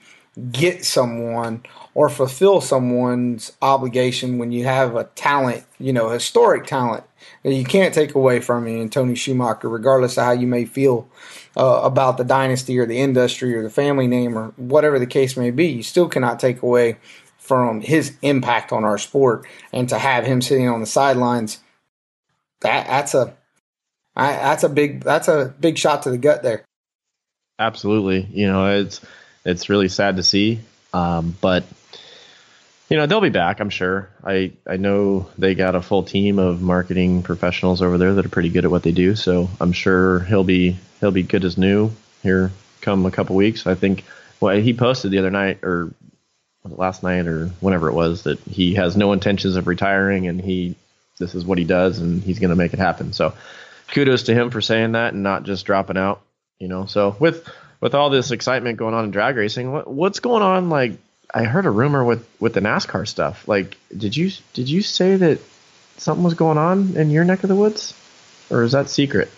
get 0.52 0.84
someone 0.84 1.64
or 1.92 2.08
fulfill 2.08 2.60
someone's 2.60 3.50
obligation 3.60 4.38
when 4.38 4.52
you 4.52 4.64
have 4.64 4.94
a 4.94 5.04
talent, 5.16 5.64
you 5.80 5.92
know, 5.92 6.10
historic 6.10 6.66
talent 6.66 7.02
that 7.42 7.52
you 7.52 7.64
can't 7.64 7.92
take 7.92 8.14
away 8.14 8.38
from 8.38 8.68
you 8.68 8.80
and 8.80 8.92
Tony 8.92 9.16
Schumacher, 9.16 9.68
regardless 9.68 10.16
of 10.16 10.24
how 10.24 10.30
you 10.30 10.46
may 10.46 10.64
feel 10.64 11.08
uh, 11.56 11.80
about 11.82 12.16
the 12.16 12.24
dynasty 12.24 12.78
or 12.78 12.86
the 12.86 13.00
industry 13.00 13.56
or 13.56 13.64
the 13.64 13.70
family 13.70 14.06
name 14.06 14.38
or 14.38 14.52
whatever 14.56 15.00
the 15.00 15.06
case 15.06 15.36
may 15.36 15.50
be. 15.50 15.66
You 15.66 15.82
still 15.82 16.08
cannot 16.08 16.38
take 16.38 16.62
away 16.62 16.98
from 17.50 17.80
his 17.80 18.16
impact 18.22 18.70
on 18.70 18.84
our 18.84 18.96
sport, 18.96 19.44
and 19.72 19.88
to 19.88 19.98
have 19.98 20.24
him 20.24 20.40
sitting 20.40 20.68
on 20.68 20.78
the 20.78 20.86
sidelines, 20.86 21.58
that 22.60 22.86
that's 22.86 23.12
a 23.12 23.34
I, 24.14 24.34
that's 24.34 24.62
a 24.62 24.68
big 24.68 25.02
that's 25.02 25.26
a 25.26 25.52
big 25.58 25.76
shot 25.76 26.04
to 26.04 26.10
the 26.12 26.18
gut 26.18 26.44
there. 26.44 26.64
Absolutely, 27.58 28.20
you 28.30 28.46
know 28.46 28.78
it's 28.78 29.00
it's 29.44 29.68
really 29.68 29.88
sad 29.88 30.14
to 30.14 30.22
see, 30.22 30.60
um, 30.92 31.36
but 31.40 31.64
you 32.88 32.96
know 32.96 33.06
they'll 33.06 33.20
be 33.20 33.30
back. 33.30 33.58
I'm 33.58 33.68
sure. 33.68 34.08
I 34.22 34.52
I 34.64 34.76
know 34.76 35.28
they 35.36 35.56
got 35.56 35.74
a 35.74 35.82
full 35.82 36.04
team 36.04 36.38
of 36.38 36.62
marketing 36.62 37.24
professionals 37.24 37.82
over 37.82 37.98
there 37.98 38.14
that 38.14 38.24
are 38.24 38.28
pretty 38.30 38.50
good 38.50 38.64
at 38.64 38.70
what 38.70 38.84
they 38.84 38.92
do. 38.92 39.16
So 39.16 39.50
I'm 39.60 39.72
sure 39.72 40.20
he'll 40.20 40.44
be 40.44 40.78
he'll 41.00 41.10
be 41.10 41.24
good 41.24 41.44
as 41.44 41.58
new 41.58 41.90
here 42.22 42.52
come 42.80 43.06
a 43.06 43.10
couple 43.10 43.34
weeks. 43.34 43.66
I 43.66 43.74
think. 43.74 44.04
Well, 44.38 44.56
he 44.56 44.72
posted 44.72 45.10
the 45.10 45.18
other 45.18 45.30
night 45.30 45.58
or 45.62 45.92
last 46.64 47.02
night 47.02 47.26
or 47.26 47.46
whenever 47.60 47.88
it 47.88 47.94
was 47.94 48.24
that 48.24 48.38
he 48.40 48.74
has 48.74 48.96
no 48.96 49.12
intentions 49.12 49.56
of 49.56 49.66
retiring 49.66 50.26
and 50.26 50.40
he 50.40 50.74
this 51.18 51.34
is 51.34 51.44
what 51.44 51.58
he 51.58 51.64
does 51.64 51.98
and 51.98 52.22
he's 52.22 52.38
going 52.38 52.50
to 52.50 52.56
make 52.56 52.72
it 52.72 52.78
happen. 52.78 53.12
So 53.12 53.34
kudos 53.88 54.24
to 54.24 54.34
him 54.34 54.50
for 54.50 54.60
saying 54.60 54.92
that 54.92 55.14
and 55.14 55.22
not 55.22 55.44
just 55.44 55.66
dropping 55.66 55.96
out. 55.96 56.22
You 56.58 56.68
know. 56.68 56.86
So 56.86 57.16
with 57.18 57.48
with 57.80 57.94
all 57.94 58.10
this 58.10 58.30
excitement 58.30 58.78
going 58.78 58.94
on 58.94 59.04
in 59.04 59.10
drag 59.10 59.36
racing, 59.36 59.72
what, 59.72 59.88
what's 59.88 60.20
going 60.20 60.42
on? 60.42 60.68
Like 60.68 60.92
I 61.32 61.44
heard 61.44 61.66
a 61.66 61.70
rumor 61.70 62.04
with 62.04 62.26
with 62.40 62.54
the 62.54 62.60
NASCAR 62.60 63.06
stuff. 63.06 63.46
Like, 63.46 63.76
did 63.96 64.16
you 64.16 64.30
did 64.52 64.68
you 64.68 64.82
say 64.82 65.16
that 65.16 65.40
something 65.96 66.24
was 66.24 66.34
going 66.34 66.58
on 66.58 66.96
in 66.96 67.10
your 67.10 67.24
neck 67.24 67.42
of 67.42 67.48
the 67.48 67.56
woods, 67.56 67.94
or 68.50 68.62
is 68.62 68.72
that 68.72 68.88
secret? 68.88 69.30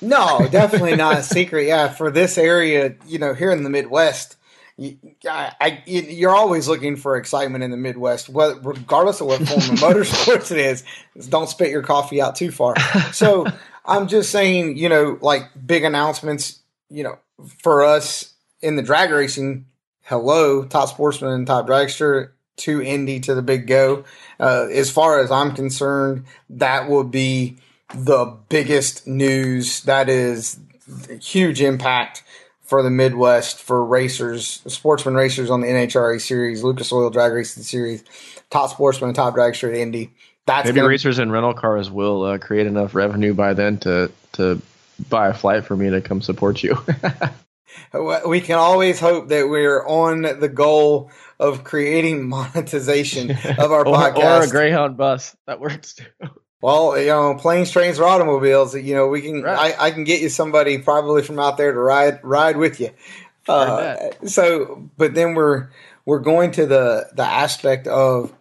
No, 0.00 0.48
definitely 0.50 0.96
not 0.96 1.18
a 1.18 1.22
secret. 1.22 1.66
Yeah, 1.66 1.88
for 1.88 2.10
this 2.10 2.38
area, 2.38 2.94
you 3.06 3.18
know, 3.18 3.34
here 3.34 3.50
in 3.50 3.62
the 3.62 3.70
Midwest, 3.70 4.36
you, 4.80 4.96
I, 5.28 5.52
I, 5.60 5.82
you're 5.86 6.34
always 6.34 6.66
looking 6.66 6.96
for 6.96 7.16
excitement 7.16 7.62
in 7.62 7.70
the 7.70 7.76
Midwest, 7.76 8.30
regardless 8.30 9.20
of 9.20 9.26
what 9.26 9.46
form 9.46 9.60
of 9.60 9.78
motorsports 9.78 10.50
it 10.50 10.58
is. 10.58 10.84
Don't 11.28 11.50
spit 11.50 11.70
your 11.70 11.82
coffee 11.82 12.22
out 12.22 12.34
too 12.34 12.50
far. 12.50 12.74
So 13.12 13.44
I'm 13.84 14.08
just 14.08 14.30
saying, 14.30 14.78
you 14.78 14.88
know, 14.88 15.18
like 15.20 15.50
big 15.66 15.84
announcements, 15.84 16.60
you 16.88 17.04
know, 17.04 17.18
for 17.58 17.84
us 17.84 18.32
in 18.62 18.76
the 18.76 18.82
drag 18.82 19.10
racing. 19.10 19.66
Hello, 20.02 20.64
top 20.64 20.88
sportsman 20.88 21.32
and 21.32 21.46
top 21.46 21.66
dragster 21.66 22.30
to 22.56 22.80
Indy 22.80 23.20
to 23.20 23.34
the 23.34 23.42
big 23.42 23.66
go. 23.66 24.04
Uh, 24.40 24.66
as 24.72 24.90
far 24.90 25.20
as 25.20 25.30
I'm 25.30 25.54
concerned, 25.54 26.24
that 26.48 26.88
will 26.88 27.04
be 27.04 27.58
the 27.94 28.34
biggest 28.48 29.06
news. 29.06 29.82
That 29.82 30.08
is 30.08 30.58
huge 31.20 31.60
impact 31.60 32.24
for 32.70 32.84
the 32.84 32.90
Midwest 32.90 33.60
for 33.60 33.84
racers, 33.84 34.62
sportsman 34.68 35.16
racers 35.16 35.50
on 35.50 35.60
the 35.60 35.66
NHRA 35.66 36.20
series, 36.20 36.62
Lucas 36.62 36.92
Oil 36.92 37.10
Drag 37.10 37.32
Racing 37.32 37.64
Series, 37.64 38.04
top 38.48 38.70
sportsman, 38.70 39.12
top 39.12 39.34
dragster 39.34 39.68
at 39.68 39.74
Indy. 39.74 40.12
That's 40.46 40.66
maybe 40.66 40.76
gonna, 40.76 40.88
racers 40.88 41.18
and 41.18 41.32
rental 41.32 41.52
cars 41.52 41.90
will 41.90 42.22
uh, 42.22 42.38
create 42.38 42.68
enough 42.68 42.94
revenue 42.94 43.34
by 43.34 43.54
then 43.54 43.78
to 43.78 44.12
to 44.34 44.62
buy 45.08 45.28
a 45.28 45.34
flight 45.34 45.64
for 45.64 45.74
me 45.74 45.90
to 45.90 46.00
come 46.00 46.22
support 46.22 46.62
you. 46.62 46.78
we 48.26 48.40
can 48.40 48.56
always 48.56 49.00
hope 49.00 49.28
that 49.28 49.48
we're 49.48 49.84
on 49.84 50.22
the 50.22 50.48
goal 50.48 51.10
of 51.40 51.64
creating 51.64 52.28
monetization 52.28 53.32
of 53.32 53.72
our 53.72 53.84
or, 53.86 53.96
podcast 53.96 54.42
or 54.42 54.44
a 54.44 54.48
Greyhound 54.48 54.96
bus 54.96 55.36
that 55.48 55.58
works 55.58 55.94
too. 55.94 56.04
Well, 56.62 56.98
you 56.98 57.06
know, 57.06 57.34
planes, 57.36 57.70
trains, 57.70 57.98
or 57.98 58.04
automobiles. 58.04 58.74
You 58.74 58.94
know, 58.94 59.08
we 59.08 59.22
can. 59.22 59.42
Right. 59.42 59.74
I, 59.78 59.86
I 59.86 59.90
can 59.90 60.04
get 60.04 60.20
you 60.20 60.28
somebody 60.28 60.78
probably 60.78 61.22
from 61.22 61.38
out 61.38 61.56
there 61.56 61.72
to 61.72 61.78
ride 61.78 62.20
ride 62.22 62.56
with 62.56 62.80
you. 62.80 62.90
Uh, 63.48 63.96
so, 64.26 64.90
but 64.96 65.14
then 65.14 65.34
we're 65.34 65.70
we're 66.04 66.18
going 66.18 66.50
to 66.52 66.66
the 66.66 67.08
the 67.14 67.24
aspect 67.24 67.86
of 67.86 68.32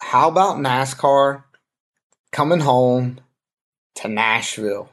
how 0.00 0.28
about 0.28 0.56
NASCAR 0.56 1.44
coming 2.32 2.60
home 2.60 3.20
to 3.96 4.08
Nashville? 4.08 4.90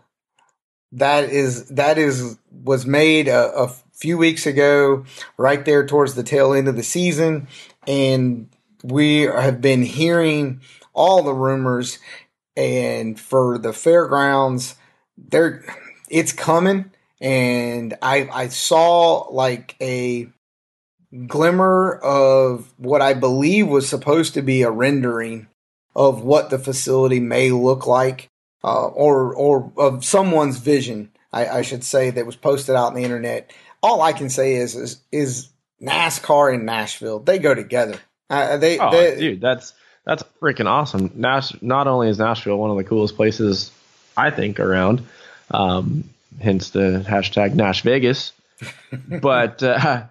That 0.94 1.26
is 1.26 1.68
that 1.70 1.98
is 1.98 2.38
was 2.52 2.86
made 2.86 3.28
a, 3.28 3.52
a 3.54 3.68
few 3.94 4.18
weeks 4.18 4.46
ago, 4.46 5.06
right 5.38 5.64
there 5.66 5.86
towards 5.86 6.16
the 6.16 6.24
tail 6.24 6.54
end 6.54 6.68
of 6.68 6.76
the 6.76 6.84
season, 6.84 7.48
and 7.88 8.50
we 8.84 9.22
have 9.22 9.62
been 9.62 9.84
hearing 9.84 10.62
all 10.94 11.24
the 11.24 11.34
rumors. 11.34 12.00
And 12.56 13.20
for 13.20 13.58
the 13.58 13.74
fairgrounds, 13.74 14.76
there 15.18 15.64
it's 16.10 16.34
coming. 16.34 16.92
And 17.20 17.98
I 18.02 18.30
I 18.32 18.48
saw 18.50 19.28
like 19.30 19.76
a 19.82 20.28
glimmer 21.28 21.96
of 21.96 22.74
what 22.78 23.02
I 23.02 23.14
believe 23.14 23.68
was 23.68 23.88
supposed 23.88 24.34
to 24.34 24.42
be 24.42 24.62
a 24.62 24.72
rendering 24.72 25.48
of 25.96 26.24
what 26.24 26.50
the 26.50 26.60
facility 26.60 27.20
may 27.20 27.52
look 27.52 27.86
like, 27.86 28.30
uh, 28.64 28.88
or 28.88 29.36
or 29.36 29.72
of 29.78 30.06
someone's 30.06 30.58
vision, 30.58 31.12
I, 31.34 31.48
I, 31.48 31.62
should 31.64 31.84
say, 31.84 32.12
that 32.12 32.26
was 32.26 32.36
posted 32.36 32.76
out 32.76 32.88
on 32.88 32.94
the 32.96 33.04
internet. 33.04 33.52
All 33.84 34.02
I 34.02 34.14
can 34.14 34.30
say 34.30 34.56
is 34.56 34.76
is, 34.76 35.02
is 35.12 35.50
NASCAR 35.82 36.54
and 36.54 36.66
Nashville 36.66 37.20
they 37.20 37.40
go 37.40 37.54
together. 37.54 38.00
Uh, 38.30 38.58
they, 38.58 38.80
oh, 38.80 38.92
they, 38.92 39.20
dude, 39.20 39.42
that's 39.42 39.74
that's 40.06 40.24
freaking 40.42 40.68
awesome. 40.68 41.12
Nash, 41.16 41.54
not 41.62 41.88
only 41.88 42.10
is 42.10 42.20
Nashville 42.20 42.58
one 42.58 42.72
of 42.72 42.78
the 42.78 42.84
coolest 42.84 43.16
places 43.16 43.72
I 44.18 44.32
think 44.32 44.60
around, 44.60 45.08
um, 45.52 46.06
hence 46.40 46.72
the 46.72 47.06
hashtag 47.08 47.54
Nash 47.54 47.84
Vegas, 47.84 48.34
but 49.22 49.62
uh, 49.64 50.04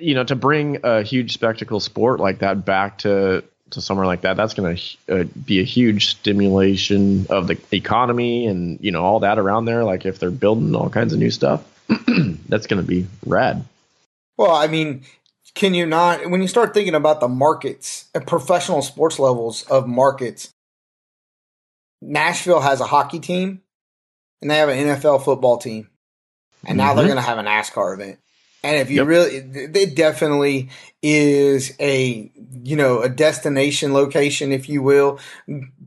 you 0.00 0.14
know 0.14 0.24
to 0.24 0.36
bring 0.36 0.80
a 0.84 1.02
huge 1.02 1.32
spectacle 1.32 1.80
sport 1.80 2.20
like 2.20 2.40
that 2.40 2.64
back 2.64 2.98
to 2.98 3.44
to 3.70 3.80
somewhere 3.80 4.06
like 4.06 4.22
that, 4.22 4.36
that's 4.36 4.54
going 4.54 4.76
to 4.76 5.20
uh, 5.20 5.24
be 5.24 5.60
a 5.60 5.64
huge 5.64 6.08
stimulation 6.08 7.26
of 7.28 7.46
the 7.46 7.58
economy 7.72 8.46
and 8.46 8.78
you 8.80 8.90
know 8.90 9.04
all 9.04 9.20
that 9.20 9.38
around 9.38 9.64
there. 9.64 9.84
Like 9.84 10.06
if 10.06 10.18
they're 10.18 10.30
building 10.30 10.74
all 10.74 10.90
kinds 10.90 11.12
of 11.12 11.18
new 11.18 11.30
stuff, 11.30 11.64
that's 12.48 12.66
going 12.66 12.82
to 12.82 12.86
be 12.86 13.06
rad. 13.26 13.64
Well, 14.36 14.52
I 14.52 14.66
mean, 14.66 15.02
can 15.54 15.74
you 15.74 15.86
not 15.86 16.28
when 16.30 16.42
you 16.42 16.48
start 16.48 16.74
thinking 16.74 16.94
about 16.94 17.20
the 17.20 17.28
markets 17.28 18.08
and 18.14 18.26
professional 18.26 18.82
sports 18.82 19.18
levels 19.18 19.62
of 19.64 19.86
markets 19.86 20.52
nashville 22.00 22.60
has 22.60 22.80
a 22.80 22.86
hockey 22.86 23.20
team 23.20 23.62
and 24.42 24.50
they 24.50 24.56
have 24.56 24.68
an 24.68 24.78
nfl 24.78 25.22
football 25.22 25.56
team 25.56 25.88
and 26.66 26.76
now 26.76 26.88
mm-hmm. 26.88 26.98
they're 26.98 27.06
going 27.06 27.16
to 27.16 27.22
have 27.22 27.38
a 27.38 27.42
nascar 27.42 27.94
event 27.94 28.18
and 28.62 28.76
if 28.76 28.90
you 28.90 28.96
yep. 28.96 29.06
really 29.06 29.36
it 29.36 29.94
definitely 29.94 30.70
is 31.02 31.74
a 31.78 32.30
you 32.62 32.76
know 32.76 33.02
a 33.02 33.08
destination 33.08 33.92
location 33.92 34.52
if 34.52 34.68
you 34.68 34.82
will 34.82 35.18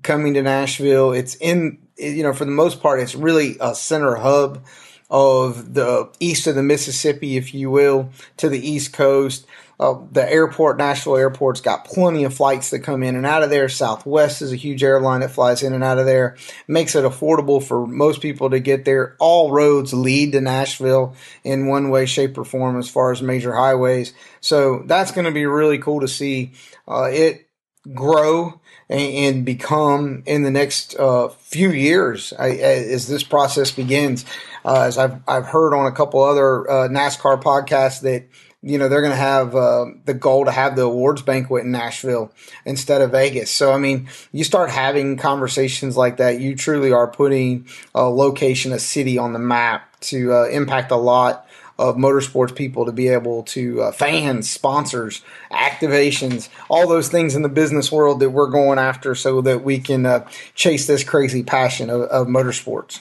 coming 0.03 0.33
to 0.33 0.41
nashville 0.41 1.12
it's 1.12 1.36
in 1.36 1.79
you 1.97 2.24
know 2.24 2.33
for 2.33 2.45
the 2.45 2.51
most 2.51 2.81
part 2.81 3.00
it's 3.00 3.15
really 3.15 3.57
a 3.59 3.75
center 3.75 4.15
hub 4.15 4.63
of 5.09 5.73
the 5.73 6.09
east 6.19 6.47
of 6.47 6.55
the 6.55 6.63
Mississippi, 6.63 7.37
if 7.37 7.53
you 7.53 7.69
will, 7.69 8.09
to 8.37 8.49
the 8.49 8.67
east 8.67 8.93
coast. 8.93 9.45
Uh, 9.79 9.99
the 10.11 10.27
airport, 10.27 10.77
Nashville 10.77 11.17
Airport's 11.17 11.61
got 11.61 11.85
plenty 11.85 12.23
of 12.23 12.33
flights 12.33 12.71
that 12.71 12.79
come 12.79 13.03
in 13.03 13.15
and 13.15 13.27
out 13.27 13.43
of 13.43 13.51
there. 13.51 13.69
Southwest 13.69 14.41
is 14.41 14.51
a 14.51 14.55
huge 14.55 14.83
airline 14.83 15.21
that 15.21 15.29
flies 15.29 15.61
in 15.61 15.73
and 15.73 15.83
out 15.83 15.99
of 15.99 16.07
there. 16.07 16.35
Makes 16.67 16.95
it 16.95 17.05
affordable 17.05 17.63
for 17.63 17.85
most 17.85 18.19
people 18.19 18.49
to 18.49 18.59
get 18.59 18.85
there. 18.85 19.15
All 19.19 19.51
roads 19.51 19.93
lead 19.93 20.31
to 20.31 20.41
Nashville 20.41 21.15
in 21.43 21.67
one 21.67 21.89
way, 21.89 22.07
shape, 22.07 22.37
or 22.39 22.43
form 22.43 22.79
as 22.79 22.89
far 22.89 23.11
as 23.11 23.21
major 23.21 23.53
highways. 23.53 24.13
So 24.41 24.81
that's 24.85 25.11
going 25.11 25.25
to 25.25 25.31
be 25.31 25.45
really 25.45 25.77
cool 25.77 25.99
to 25.99 26.07
see 26.07 26.53
uh, 26.87 27.09
it 27.11 27.47
grow 27.93 28.59
and, 28.89 29.45
become 29.45 30.23
in 30.25 30.43
the 30.43 30.51
next 30.51 30.95
uh, 30.97 31.27
few 31.29 31.71
years 31.71 32.31
as 32.33 33.07
this 33.07 33.23
process 33.23 33.71
begins. 33.71 34.25
Uh, 34.67 34.81
as 34.81 34.97
I've 34.97 35.21
I've 35.25 35.45
heard 35.45 35.74
on 35.74 35.88
a 35.88 35.93
couple 35.93 36.21
other 36.21 36.69
uh, 36.69 36.89
NASCAR 36.89 37.41
podcasts 37.41 38.01
that 38.01 38.27
you 38.62 38.77
know 38.77 38.89
they're 38.89 39.01
going 39.01 39.13
to 39.13 39.15
have 39.15 39.55
uh, 39.55 39.86
the 40.03 40.13
goal 40.13 40.43
to 40.43 40.51
have 40.51 40.75
the 40.75 40.81
awards 40.81 41.21
banquet 41.21 41.63
in 41.63 41.71
Nashville 41.71 42.33
instead 42.65 43.01
of 43.01 43.12
Vegas. 43.12 43.50
So 43.50 43.71
I 43.71 43.77
mean, 43.77 44.09
you 44.33 44.43
start 44.43 44.69
having 44.69 45.15
conversations 45.15 45.95
like 45.95 46.17
that, 46.17 46.41
you 46.41 46.53
truly 46.53 46.91
are 46.91 47.07
putting 47.07 47.65
a 47.95 48.09
location, 48.09 48.74
a 48.74 48.79
city 48.79 49.17
on 49.17 49.31
the 49.31 49.39
map 49.39 49.97
to 50.01 50.33
uh, 50.33 50.47
impact 50.50 50.91
a 50.91 50.97
lot 50.97 51.47
of 51.79 51.95
motorsports 51.95 52.53
people 52.53 52.88
to 52.88 52.91
be 52.91 53.07
able 53.07 53.43
to 53.43 53.83
uh, 53.83 53.91
fans, 53.93 54.50
sponsors, 54.50 55.21
activations, 55.50 56.50
all 56.69 56.89
those 56.89 57.07
things 57.07 57.36
in 57.36 57.41
the 57.41 57.50
business 57.50 57.89
world 57.89 58.19
that 58.19 58.31
we're 58.31 58.50
going 58.50 58.79
after, 58.79 59.15
so 59.15 59.39
that 59.39 59.63
we 59.63 59.79
can 59.79 60.05
uh, 60.05 60.27
chase 60.55 60.88
this 60.88 61.05
crazy 61.05 61.41
passion 61.41 61.89
of, 61.89 62.01
of 62.01 62.27
motorsports. 62.27 63.00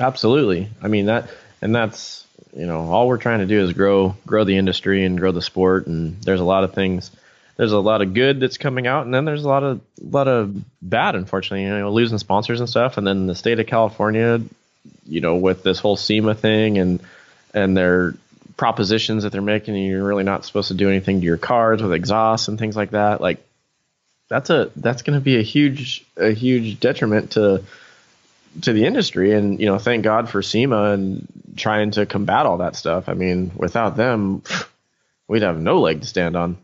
Absolutely. 0.00 0.68
I 0.82 0.88
mean 0.88 1.06
that, 1.06 1.30
and 1.60 1.74
that's 1.74 2.26
you 2.56 2.66
know 2.66 2.90
all 2.90 3.06
we're 3.06 3.18
trying 3.18 3.40
to 3.40 3.46
do 3.46 3.60
is 3.60 3.72
grow 3.74 4.16
grow 4.26 4.44
the 4.44 4.56
industry 4.56 5.04
and 5.04 5.18
grow 5.18 5.30
the 5.30 5.42
sport. 5.42 5.86
And 5.86 6.20
there's 6.22 6.40
a 6.40 6.44
lot 6.44 6.64
of 6.64 6.72
things. 6.74 7.10
There's 7.56 7.72
a 7.72 7.78
lot 7.78 8.00
of 8.00 8.14
good 8.14 8.40
that's 8.40 8.56
coming 8.56 8.86
out, 8.86 9.04
and 9.04 9.14
then 9.14 9.26
there's 9.26 9.44
a 9.44 9.48
lot 9.48 9.62
of 9.62 9.80
lot 10.00 10.26
of 10.26 10.56
bad. 10.80 11.14
Unfortunately, 11.14 11.64
you 11.64 11.78
know, 11.78 11.92
losing 11.92 12.18
sponsors 12.18 12.60
and 12.60 12.68
stuff. 12.68 12.96
And 12.96 13.06
then 13.06 13.26
the 13.26 13.34
state 13.34 13.60
of 13.60 13.66
California, 13.66 14.40
you 15.06 15.20
know, 15.20 15.36
with 15.36 15.62
this 15.62 15.78
whole 15.78 15.96
SEMA 15.96 16.34
thing 16.34 16.78
and 16.78 17.00
and 17.52 17.76
their 17.76 18.14
propositions 18.56 19.24
that 19.24 19.32
they're 19.32 19.42
making, 19.42 19.74
and 19.74 19.84
you're 19.84 20.04
really 20.04 20.24
not 20.24 20.46
supposed 20.46 20.68
to 20.68 20.74
do 20.74 20.88
anything 20.88 21.20
to 21.20 21.26
your 21.26 21.36
cars 21.36 21.82
with 21.82 21.92
exhaust 21.92 22.48
and 22.48 22.58
things 22.58 22.76
like 22.76 22.92
that. 22.92 23.20
Like 23.20 23.44
that's 24.28 24.48
a 24.48 24.70
that's 24.76 25.02
going 25.02 25.18
to 25.18 25.22
be 25.22 25.36
a 25.36 25.42
huge 25.42 26.06
a 26.16 26.30
huge 26.30 26.80
detriment 26.80 27.32
to 27.32 27.62
to 28.62 28.72
the 28.72 28.84
industry. 28.84 29.32
And 29.32 29.60
you 29.60 29.66
know, 29.66 29.78
thank 29.78 30.04
God 30.04 30.28
for 30.28 30.42
SEMA 30.42 30.92
and 30.92 31.26
trying 31.56 31.90
to 31.92 32.06
combat 32.06 32.46
all 32.46 32.58
that 32.58 32.76
stuff. 32.76 33.08
I 33.08 33.14
mean, 33.14 33.52
without 33.56 33.96
them, 33.96 34.42
we'd 35.28 35.42
have 35.42 35.60
no 35.60 35.80
leg 35.80 36.00
to 36.00 36.06
stand 36.06 36.36
on. 36.36 36.58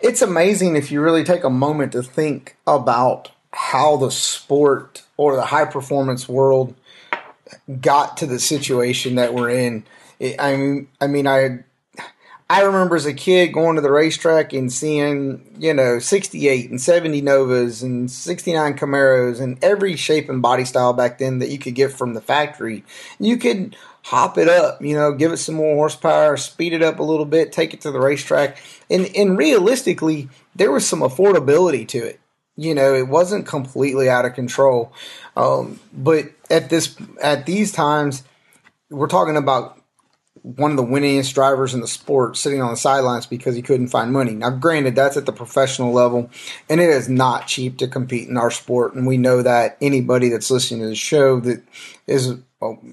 It's 0.00 0.22
amazing 0.22 0.76
if 0.76 0.92
you 0.92 1.00
really 1.00 1.24
take 1.24 1.44
a 1.44 1.50
moment 1.50 1.92
to 1.92 2.02
think 2.02 2.56
about 2.66 3.30
how 3.52 3.96
the 3.96 4.10
sport 4.10 5.02
or 5.16 5.34
the 5.34 5.46
high 5.46 5.64
performance 5.64 6.28
world 6.28 6.74
got 7.80 8.16
to 8.18 8.26
the 8.26 8.38
situation 8.38 9.16
that 9.16 9.34
we're 9.34 9.50
in. 9.50 9.84
I 10.38 10.56
mean, 10.56 10.88
I 11.00 11.06
mean, 11.06 11.26
I 11.26 11.64
I 12.50 12.62
remember 12.62 12.96
as 12.96 13.04
a 13.04 13.12
kid 13.12 13.52
going 13.52 13.76
to 13.76 13.82
the 13.82 13.90
racetrack 13.90 14.54
and 14.54 14.72
seeing, 14.72 15.44
you 15.58 15.74
know, 15.74 15.98
68 15.98 16.70
and 16.70 16.80
70 16.80 17.20
Novas 17.20 17.82
and 17.82 18.10
69 18.10 18.74
Camaros 18.74 19.38
and 19.38 19.62
every 19.62 19.96
shape 19.96 20.30
and 20.30 20.40
body 20.40 20.64
style 20.64 20.94
back 20.94 21.18
then 21.18 21.40
that 21.40 21.50
you 21.50 21.58
could 21.58 21.74
get 21.74 21.92
from 21.92 22.14
the 22.14 22.22
factory. 22.22 22.84
You 23.18 23.36
could 23.36 23.76
hop 24.02 24.38
it 24.38 24.48
up, 24.48 24.80
you 24.80 24.94
know, 24.94 25.12
give 25.12 25.30
it 25.32 25.36
some 25.36 25.56
more 25.56 25.74
horsepower, 25.74 26.38
speed 26.38 26.72
it 26.72 26.82
up 26.82 26.98
a 26.98 27.02
little 27.02 27.26
bit, 27.26 27.52
take 27.52 27.74
it 27.74 27.82
to 27.82 27.90
the 27.90 28.00
racetrack. 28.00 28.56
And, 28.88 29.14
and 29.14 29.36
realistically, 29.36 30.30
there 30.56 30.72
was 30.72 30.88
some 30.88 31.00
affordability 31.00 31.86
to 31.88 31.98
it. 31.98 32.18
You 32.56 32.74
know, 32.74 32.94
it 32.94 33.08
wasn't 33.08 33.46
completely 33.46 34.08
out 34.08 34.24
of 34.24 34.32
control. 34.32 34.92
Um, 35.36 35.80
but 35.92 36.30
at 36.50 36.70
this, 36.70 36.96
at 37.22 37.44
these 37.44 37.72
times, 37.72 38.22
we're 38.88 39.06
talking 39.06 39.36
about 39.36 39.77
one 40.56 40.70
of 40.70 40.76
the 40.78 40.82
winningest 40.82 41.34
drivers 41.34 41.74
in 41.74 41.80
the 41.80 41.86
sport 41.86 42.36
sitting 42.36 42.62
on 42.62 42.70
the 42.70 42.76
sidelines 42.76 43.26
because 43.26 43.54
he 43.54 43.60
couldn't 43.60 43.88
find 43.88 44.12
money. 44.12 44.32
Now, 44.32 44.48
granted, 44.48 44.96
that's 44.96 45.18
at 45.18 45.26
the 45.26 45.32
professional 45.32 45.92
level, 45.92 46.30
and 46.70 46.80
it 46.80 46.88
is 46.88 47.06
not 47.08 47.46
cheap 47.46 47.76
to 47.78 47.88
compete 47.88 48.28
in 48.28 48.38
our 48.38 48.50
sport, 48.50 48.94
and 48.94 49.06
we 49.06 49.18
know 49.18 49.42
that 49.42 49.76
anybody 49.82 50.30
that's 50.30 50.50
listening 50.50 50.80
to 50.80 50.88
the 50.88 50.94
show 50.94 51.38
that 51.40 51.62
is 52.06 52.38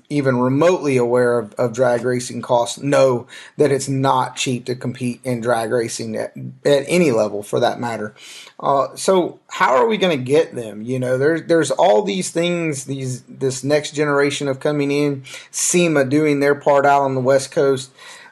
even 0.10 0.38
remotely 0.38 0.96
aware 0.96 1.40
of, 1.40 1.54
of, 1.54 1.74
drag 1.74 2.04
racing 2.04 2.40
costs 2.40 2.78
know 2.78 3.26
that 3.58 3.72
it's 3.72 3.90
not 3.90 4.36
cheap 4.36 4.64
to 4.66 4.76
compete 4.76 5.20
in 5.24 5.42
drag 5.42 5.72
racing 5.72 6.16
at, 6.16 6.34
at 6.64 6.84
any 6.88 7.12
level 7.12 7.42
for 7.42 7.60
that 7.60 7.80
matter. 7.80 8.14
Uh, 8.60 8.96
so 8.96 9.40
how 9.50 9.76
are 9.76 9.88
we 9.88 9.98
going 9.98 10.16
to 10.16 10.24
get 10.24 10.54
them? 10.54 10.84
You 10.84 11.00
know, 11.00 11.18
there's 11.18 11.44
there's 11.48 11.72
all 11.72 12.04
these 12.04 12.30
things, 12.30 12.86
these 12.86 13.24
this 13.24 13.64
next 13.64 13.96
generation 13.96 14.48
of 14.48 14.60
coming 14.60 14.92
in, 14.92 15.24
SEMA 15.50 16.06
doing 16.06 16.42
their 16.42 16.56
part 16.56 16.86
out 16.86 17.02
on 17.02 17.16
the 17.16 17.22
West 17.22 17.52
Coast, 17.52 17.92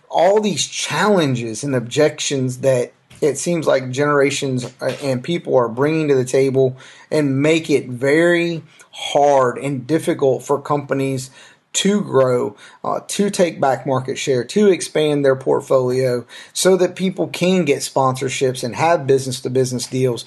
all 0.10 0.40
these 0.40 0.68
challenges 0.68 1.64
and 1.64 1.76
objections 1.76 2.60
that 2.60 2.93
it 3.24 3.38
seems 3.38 3.66
like 3.66 3.90
generations 3.90 4.66
uh, 4.82 4.96
and 5.02 5.24
people 5.24 5.56
are 5.56 5.70
bringing 5.70 6.08
to 6.10 6.16
the 6.16 6.26
table 6.26 6.78
and 7.10 7.42
make 7.42 7.70
it 7.70 7.88
very 7.88 8.64
hard 8.92 9.58
and 9.58 9.88
difficult 9.88 10.44
for 10.44 10.62
companies 10.62 11.30
to 11.74 12.02
grow, 12.02 12.56
uh, 12.84 13.00
to 13.08 13.30
take 13.30 13.60
back 13.60 13.88
market 13.88 14.18
share, 14.18 14.44
to 14.44 14.68
expand 14.68 15.26
their 15.26 15.36
portfolio 15.36 16.26
so 16.54 16.78
that 16.78 16.96
people 16.96 17.28
can 17.28 17.66
get 17.66 17.80
sponsorships 17.80 18.64
and 18.64 18.76
have 18.76 19.08
business 19.08 19.42
to 19.42 19.50
business 19.50 19.88
deals 19.88 20.26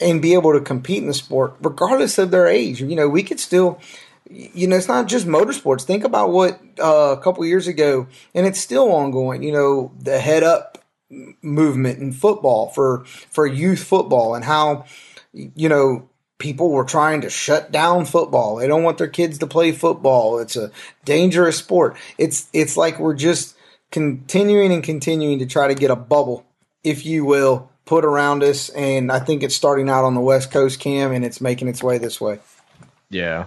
and 0.00 0.22
be 0.22 0.34
able 0.34 0.52
to 0.52 0.60
compete 0.60 1.02
in 1.02 1.06
the 1.08 1.14
sport 1.14 1.54
regardless 1.60 2.18
of 2.18 2.30
their 2.30 2.48
age. 2.48 2.80
You 2.80 2.96
know, 2.96 3.08
we 3.08 3.22
could 3.22 3.38
still 3.38 3.80
you 4.30 4.66
know, 4.66 4.76
it's 4.76 4.88
not 4.88 5.08
just 5.08 5.26
motorsports. 5.26 5.82
Think 5.82 6.04
about 6.04 6.30
what 6.30 6.60
uh, 6.78 7.16
a 7.18 7.20
couple 7.22 7.44
years 7.46 7.66
ago, 7.66 8.06
and 8.34 8.46
it's 8.46 8.60
still 8.60 8.92
ongoing. 8.92 9.42
You 9.42 9.52
know, 9.52 9.92
the 9.98 10.18
head 10.18 10.42
up 10.42 10.77
movement 11.42 11.98
in 11.98 12.12
football 12.12 12.68
for 12.68 13.04
for 13.06 13.46
youth 13.46 13.82
football, 13.82 14.34
and 14.34 14.44
how 14.44 14.84
you 15.32 15.68
know 15.68 16.08
people 16.38 16.70
were 16.70 16.84
trying 16.84 17.20
to 17.20 17.30
shut 17.30 17.70
down 17.70 18.04
football. 18.04 18.56
They 18.56 18.68
don't 18.68 18.84
want 18.84 18.98
their 18.98 19.08
kids 19.08 19.38
to 19.38 19.46
play 19.46 19.72
football. 19.72 20.38
It's 20.38 20.56
a 20.56 20.70
dangerous 21.04 21.58
sport. 21.58 21.96
It's 22.16 22.48
it's 22.52 22.76
like 22.76 22.98
we're 22.98 23.14
just 23.14 23.56
continuing 23.90 24.72
and 24.72 24.82
continuing 24.82 25.38
to 25.40 25.46
try 25.46 25.68
to 25.68 25.74
get 25.74 25.90
a 25.90 25.96
bubble, 25.96 26.46
if 26.84 27.04
you 27.04 27.24
will, 27.24 27.70
put 27.84 28.04
around 28.04 28.42
us. 28.42 28.68
And 28.70 29.10
I 29.10 29.18
think 29.18 29.42
it's 29.42 29.54
starting 29.54 29.88
out 29.88 30.04
on 30.04 30.14
the 30.14 30.20
West 30.20 30.50
Coast, 30.50 30.80
Cam, 30.80 31.12
and 31.12 31.24
it's 31.24 31.40
making 31.40 31.68
its 31.68 31.82
way 31.82 31.98
this 31.98 32.20
way. 32.20 32.38
Yeah, 33.10 33.46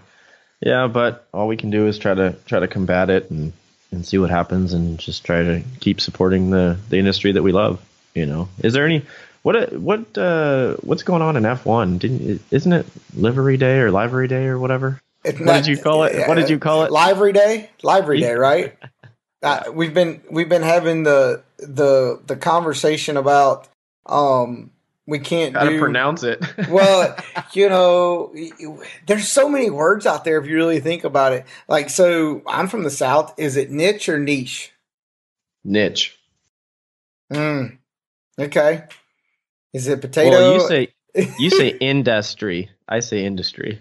yeah. 0.60 0.88
But 0.88 1.28
all 1.34 1.48
we 1.48 1.58
can 1.58 1.70
do 1.70 1.88
is 1.88 1.98
try 1.98 2.14
to 2.14 2.36
try 2.46 2.60
to 2.60 2.68
combat 2.68 3.10
it 3.10 3.30
and 3.32 3.54
and 3.92 4.06
see 4.06 4.18
what 4.18 4.30
happens, 4.30 4.74
and 4.74 4.98
just 4.98 5.24
try 5.24 5.44
to 5.44 5.64
keep 5.80 6.02
supporting 6.02 6.50
the 6.50 6.78
the 6.90 6.98
industry 6.98 7.32
that 7.32 7.44
we 7.44 7.52
love. 7.52 7.82
You 8.14 8.26
know, 8.26 8.50
is 8.60 8.74
there 8.74 8.86
any 8.86 9.06
what 9.44 9.74
what 9.74 10.18
uh, 10.18 10.76
what's 10.82 11.04
going 11.04 11.22
on 11.22 11.38
in 11.38 11.46
F 11.46 11.66
one? 11.66 11.98
Didn't 11.98 12.42
isn't 12.52 12.74
it 12.74 12.86
Livery 13.16 13.58
Day 13.58 13.80
or 13.80 13.92
Livery 13.92 14.28
Day 14.28 14.46
or 14.46 14.60
whatever? 14.60 15.02
It's 15.24 15.40
what 15.40 15.46
not- 15.46 15.64
did 15.64 15.68
you 15.68 15.78
call 15.78 16.04
it? 16.04 16.28
What 16.28 16.36
did 16.36 16.50
you 16.50 16.60
call 16.60 16.84
it? 16.84 16.92
Livery 16.92 17.34
Day, 17.34 17.70
Livery 17.84 18.20
Day, 18.20 18.34
right? 18.34 18.76
uh, 19.44 19.64
we've 19.74 19.94
been 19.94 20.22
we've 20.30 20.50
been 20.50 20.64
having 20.64 21.04
the 21.04 21.44
the 21.58 22.20
the 22.26 22.36
conversation 22.36 23.18
about 23.18 23.68
um 24.06 24.72
we 25.08 25.20
can't 25.20 25.56
How 25.56 25.64
to 25.66 25.72
do 25.72 25.80
pronounce 25.80 26.24
it? 26.24 26.44
well, 26.70 27.16
you 27.54 27.70
know, 27.70 28.34
there's 29.08 29.28
so 29.28 29.50
many 29.50 29.70
words 29.70 30.06
out 30.06 30.24
there 30.24 30.40
if 30.40 30.48
you 30.48 30.56
really 30.56 30.80
think 30.80 31.04
about 31.04 31.34
it. 31.34 31.46
Like, 31.68 31.90
so 31.90 32.42
I'm 32.48 32.68
from 32.68 32.84
the 32.84 32.90
South. 32.92 33.34
Is 33.38 33.58
it 33.58 33.72
niche 33.72 34.08
or 34.10 34.20
niche? 34.20 34.72
niche. 35.64 36.18
Mm. 37.32 37.78
Okay. 38.40 38.84
Is 39.74 39.88
it 39.88 40.02
potato? 40.02 40.32
Well, 40.32 40.54
you 40.56 40.68
say 40.68 40.88
you 41.40 41.50
say 41.50 41.68
industry. 41.80 42.70
I 42.88 43.00
say 43.00 43.24
industry. 43.26 43.80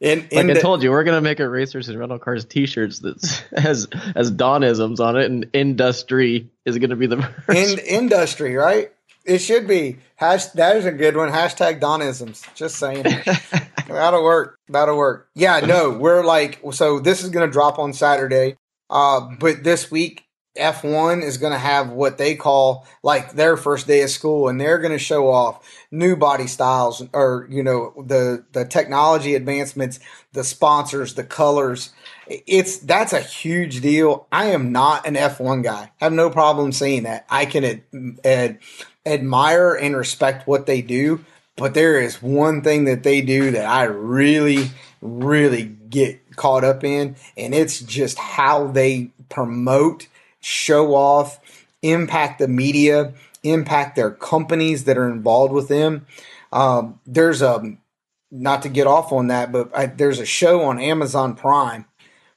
in, 0.00 0.20
Like 0.32 0.46
I 0.50 0.54
the- 0.54 0.60
told 0.60 0.82
you, 0.82 0.90
we're 0.90 1.04
gonna 1.04 1.20
make 1.20 1.40
a 1.40 1.48
racers 1.48 1.88
and 1.88 1.98
rental 1.98 2.18
cars 2.18 2.44
T-shirts 2.44 3.00
that 3.00 3.44
has 3.56 3.88
has 4.14 4.30
Donisms 4.30 5.00
on 5.00 5.16
it, 5.16 5.30
and 5.30 5.48
industry 5.52 6.50
is 6.64 6.78
gonna 6.78 6.96
be 6.96 7.06
the 7.06 7.22
first. 7.46 7.58
in 7.58 7.78
industry, 7.80 8.54
right? 8.54 8.92
It 9.24 9.38
should 9.38 9.68
be. 9.68 9.98
Hash, 10.16 10.46
that 10.46 10.76
is 10.76 10.84
a 10.84 10.92
good 10.92 11.16
one. 11.16 11.30
Hashtag 11.30 11.80
Donisms. 11.80 12.52
Just 12.54 12.76
saying. 12.76 13.02
That'll 13.88 14.24
work. 14.24 14.58
That'll 14.68 14.96
work. 14.96 15.28
Yeah, 15.34 15.60
no, 15.60 15.90
we're 15.90 16.24
like, 16.24 16.60
so 16.72 16.98
this 16.98 17.22
is 17.22 17.30
going 17.30 17.46
to 17.46 17.52
drop 17.52 17.78
on 17.78 17.92
Saturday. 17.92 18.56
Uh, 18.90 19.20
but 19.38 19.64
this 19.64 19.90
week, 19.90 20.24
F1 20.56 21.22
is 21.22 21.38
going 21.38 21.52
to 21.52 21.58
have 21.58 21.90
what 21.90 22.18
they 22.18 22.34
call 22.34 22.86
like 23.02 23.32
their 23.32 23.56
first 23.56 23.86
day 23.86 24.02
of 24.02 24.10
school, 24.10 24.48
and 24.48 24.60
they're 24.60 24.78
going 24.78 24.92
to 24.92 24.98
show 24.98 25.30
off 25.30 25.66
new 25.90 26.14
body 26.14 26.46
styles 26.46 27.02
or, 27.14 27.46
you 27.50 27.62
know, 27.62 27.94
the, 28.06 28.44
the 28.52 28.66
technology 28.66 29.34
advancements, 29.34 29.98
the 30.32 30.44
sponsors, 30.44 31.14
the 31.14 31.24
colors. 31.24 31.90
It's 32.26 32.78
that's 32.78 33.14
a 33.14 33.20
huge 33.20 33.80
deal. 33.80 34.26
I 34.30 34.46
am 34.46 34.72
not 34.72 35.06
an 35.06 35.14
F1 35.14 35.64
guy. 35.64 35.90
I 36.00 36.04
have 36.04 36.12
no 36.12 36.28
problem 36.28 36.72
saying 36.72 37.04
that. 37.04 37.24
I 37.30 37.46
can 37.46 37.64
ad, 37.64 37.82
ad, 38.22 38.58
admire 39.04 39.74
and 39.74 39.96
respect 39.96 40.46
what 40.46 40.66
they 40.66 40.82
do, 40.82 41.24
but 41.56 41.74
there 41.74 42.00
is 42.00 42.22
one 42.22 42.62
thing 42.62 42.84
that 42.84 43.02
they 43.02 43.20
do 43.20 43.50
that 43.50 43.66
I 43.66 43.84
really, 43.84 44.70
really 45.00 45.64
get 45.64 46.36
caught 46.36 46.64
up 46.64 46.84
in, 46.84 47.16
and 47.36 47.54
it's 47.54 47.80
just 47.80 48.18
how 48.18 48.68
they 48.68 49.10
promote, 49.28 50.06
show 50.40 50.94
off, 50.94 51.40
impact 51.82 52.38
the 52.38 52.48
media, 52.48 53.12
impact 53.42 53.96
their 53.96 54.10
companies 54.10 54.84
that 54.84 54.96
are 54.96 55.10
involved 55.10 55.52
with 55.52 55.68
them. 55.68 56.06
Um, 56.52 57.00
there's 57.06 57.42
a 57.42 57.76
not 58.30 58.62
to 58.62 58.68
get 58.70 58.86
off 58.86 59.12
on 59.12 59.26
that, 59.26 59.52
but 59.52 59.70
I, 59.76 59.86
there's 59.86 60.18
a 60.18 60.24
show 60.24 60.62
on 60.62 60.80
Amazon 60.80 61.34
Prime 61.34 61.84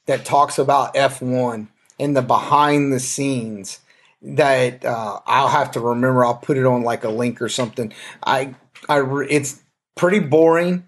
that 0.04 0.26
talks 0.26 0.58
about 0.58 0.94
F1 0.94 1.68
and 1.98 2.16
the 2.16 2.22
behind 2.22 2.92
the 2.92 3.00
scenes 3.00 3.80
that 4.26 4.84
uh, 4.84 5.20
I'll 5.26 5.48
have 5.48 5.70
to 5.72 5.80
remember. 5.80 6.24
I'll 6.24 6.34
put 6.34 6.56
it 6.56 6.66
on 6.66 6.82
like 6.82 7.04
a 7.04 7.08
link 7.08 7.40
or 7.40 7.48
something. 7.48 7.92
I, 8.24 8.54
I, 8.88 8.96
re- 8.96 9.28
it's 9.30 9.62
pretty 9.94 10.18
boring, 10.18 10.86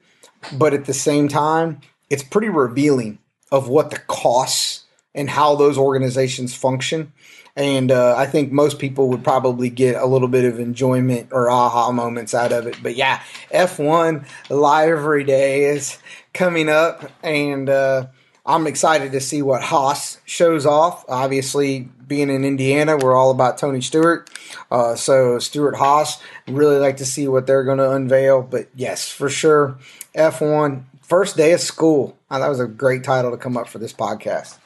but 0.53 0.75
at 0.75 0.87
the 0.87 0.95
same 0.95 1.29
time, 1.29 1.81
it's 2.11 2.23
pretty 2.23 2.49
revealing 2.49 3.19
of 3.51 3.69
what 3.69 3.91
the 3.91 3.99
costs 3.99 4.85
and 5.15 5.31
how 5.31 5.55
those 5.55 5.79
organizations 5.79 6.55
function. 6.55 7.13
And 7.57 7.91
uh, 7.91 8.15
I 8.17 8.27
think 8.27 8.53
most 8.53 8.79
people 8.79 9.09
would 9.09 9.25
probably 9.25 9.69
get 9.69 9.97
a 9.97 10.07
little 10.07 10.29
bit 10.29 10.45
of 10.45 10.61
enjoyment 10.61 11.31
or 11.33 11.51
aha 11.51 11.91
moments 11.91 12.35
out 12.35 12.53
of 12.53 12.67
it. 12.67 12.81
But 12.83 12.95
yeah, 12.95 13.21
F1 13.53 14.27
Livery 14.49 15.25
Day 15.25 15.65
is 15.65 15.99
coming 16.33 16.69
up, 16.69 17.11
and 17.23 17.69
uh, 17.69 18.07
I'm 18.47 18.69
excited 18.69 19.11
to 19.13 19.21
see 19.21 19.43
what 19.43 19.63
Haas 19.63 20.19
shows 20.25 20.67
off. 20.67 21.05
Obviously, 21.09 21.89
being 22.09 22.31
in 22.31 22.45
Indiana, 22.45 22.97
we're 22.97 23.15
all 23.15 23.31
about 23.31 23.59
Tony 23.59 23.81
Stewart. 23.81 24.31
Uh, 24.71 24.95
so, 24.95 25.39
Stewart 25.39 25.77
Haas, 25.77 26.21
really 26.49 26.79
like 26.79 26.97
to 26.97 27.05
see 27.05 27.29
what 27.29 27.47
they're 27.47 27.65
going 27.65 27.79
to 27.79 27.91
unveil. 27.93 28.43
But 28.43 28.69
yes, 28.75 29.09
for 29.09 29.29
sure, 29.29 29.79
F1, 30.15 30.83
first 31.03 31.37
day 31.37 31.53
of 31.53 31.61
school. 31.61 32.17
Uh, 32.31 32.39
that 32.39 32.49
was 32.49 32.61
a 32.61 32.67
great 32.67 33.05
title 33.05 33.31
to 33.31 33.37
come 33.37 33.57
up 33.57 33.69
for 33.69 33.79
this 33.79 33.93
podcast. 33.93 34.57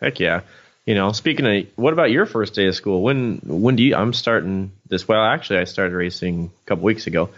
Heck 0.00 0.20
yeah. 0.20 0.40
you 0.86 0.94
know, 0.94 1.12
speaking 1.12 1.46
of, 1.46 1.66
what 1.76 1.92
about 1.92 2.10
your 2.10 2.26
first 2.26 2.54
day 2.54 2.66
of 2.66 2.74
school? 2.74 3.02
When 3.02 3.40
when 3.44 3.76
do 3.76 3.82
you? 3.82 3.94
I'm 3.94 4.12
starting 4.12 4.72
this. 4.88 5.06
Well, 5.06 5.22
actually, 5.22 5.58
I 5.58 5.64
started 5.64 5.94
racing 5.94 6.50
a 6.64 6.66
couple 6.66 6.84
weeks 6.84 7.06
ago, 7.06 7.30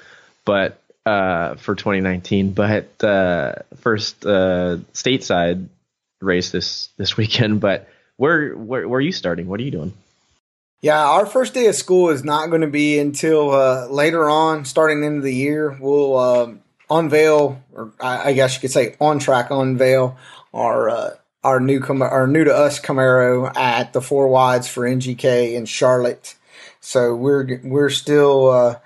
but 0.45 0.79
uh, 1.05 1.57
for 1.57 1.75
2019. 1.75 2.53
But 2.53 3.03
uh, 3.03 3.55
first 3.81 4.25
uh, 4.25 4.79
stateside 4.95 5.67
race 6.21 6.51
this 6.51 6.89
this 6.97 7.17
weekend. 7.17 7.61
But 7.61 7.89
where 8.23 8.55
where 8.55 8.87
where 8.89 8.99
are 8.99 9.01
you 9.01 9.11
starting? 9.11 9.49
What 9.49 9.59
are 9.59 9.65
you 9.65 9.73
doing? 9.73 9.95
Yeah, 10.81 11.05
our 11.05 11.27
first 11.27 11.55
day 11.55 11.67
of 11.67 11.75
school 11.75 12.11
is 12.11 12.23
not 12.23 12.51
going 12.51 12.61
to 12.61 12.69
be 12.69 13.01
until 13.01 13.51
uh, 13.51 13.89
later 13.89 14.31
on, 14.31 14.65
starting 14.65 15.03
into 15.03 15.23
the 15.23 15.35
year. 15.35 15.77
We'll 15.81 16.17
um, 16.17 16.61
unveil, 16.89 17.61
or 17.73 17.93
I, 18.01 18.29
I 18.31 18.33
guess 18.33 18.55
you 18.55 18.61
could 18.61 18.71
say, 18.71 18.95
on 19.01 19.19
track 19.19 19.51
unveil 19.51 20.17
our 20.55 20.89
uh, 20.89 21.11
our 21.43 21.59
new 21.59 21.81
Cam- 21.81 22.01
our 22.01 22.29
new 22.29 22.45
to 22.45 22.55
us 22.55 22.79
Camaro 22.81 23.57
at 23.57 23.93
the 23.93 24.01
four 24.01 24.29
wides 24.29 24.69
for 24.69 24.89
NGK 24.89 25.55
in 25.55 25.67
Charlotte. 25.67 26.37
So 26.79 27.17
we're 27.17 27.61
we're 27.65 27.91
still 27.91 28.51
uh, 28.51 28.79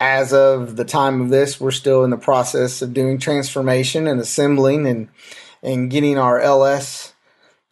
as 0.00 0.32
of 0.32 0.76
the 0.76 0.86
time 0.86 1.20
of 1.20 1.28
this, 1.28 1.60
we're 1.60 1.72
still 1.72 2.04
in 2.04 2.10
the 2.10 2.16
process 2.16 2.80
of 2.80 2.94
doing 2.94 3.18
transformation 3.18 4.06
and 4.06 4.18
assembling 4.18 4.86
and 4.86 5.08
and 5.62 5.90
getting 5.90 6.16
our 6.16 6.40
LS 6.40 7.07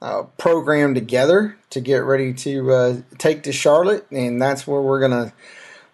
uh, 0.02 0.24
program 0.38 0.94
together 0.94 1.56
to 1.70 1.80
get 1.80 1.98
ready 2.04 2.32
to 2.34 2.70
uh, 2.72 2.96
take 3.18 3.42
to 3.44 3.52
Charlotte, 3.52 4.06
and 4.10 4.40
that's 4.40 4.66
where 4.66 4.80
we're 4.80 5.00
gonna 5.00 5.32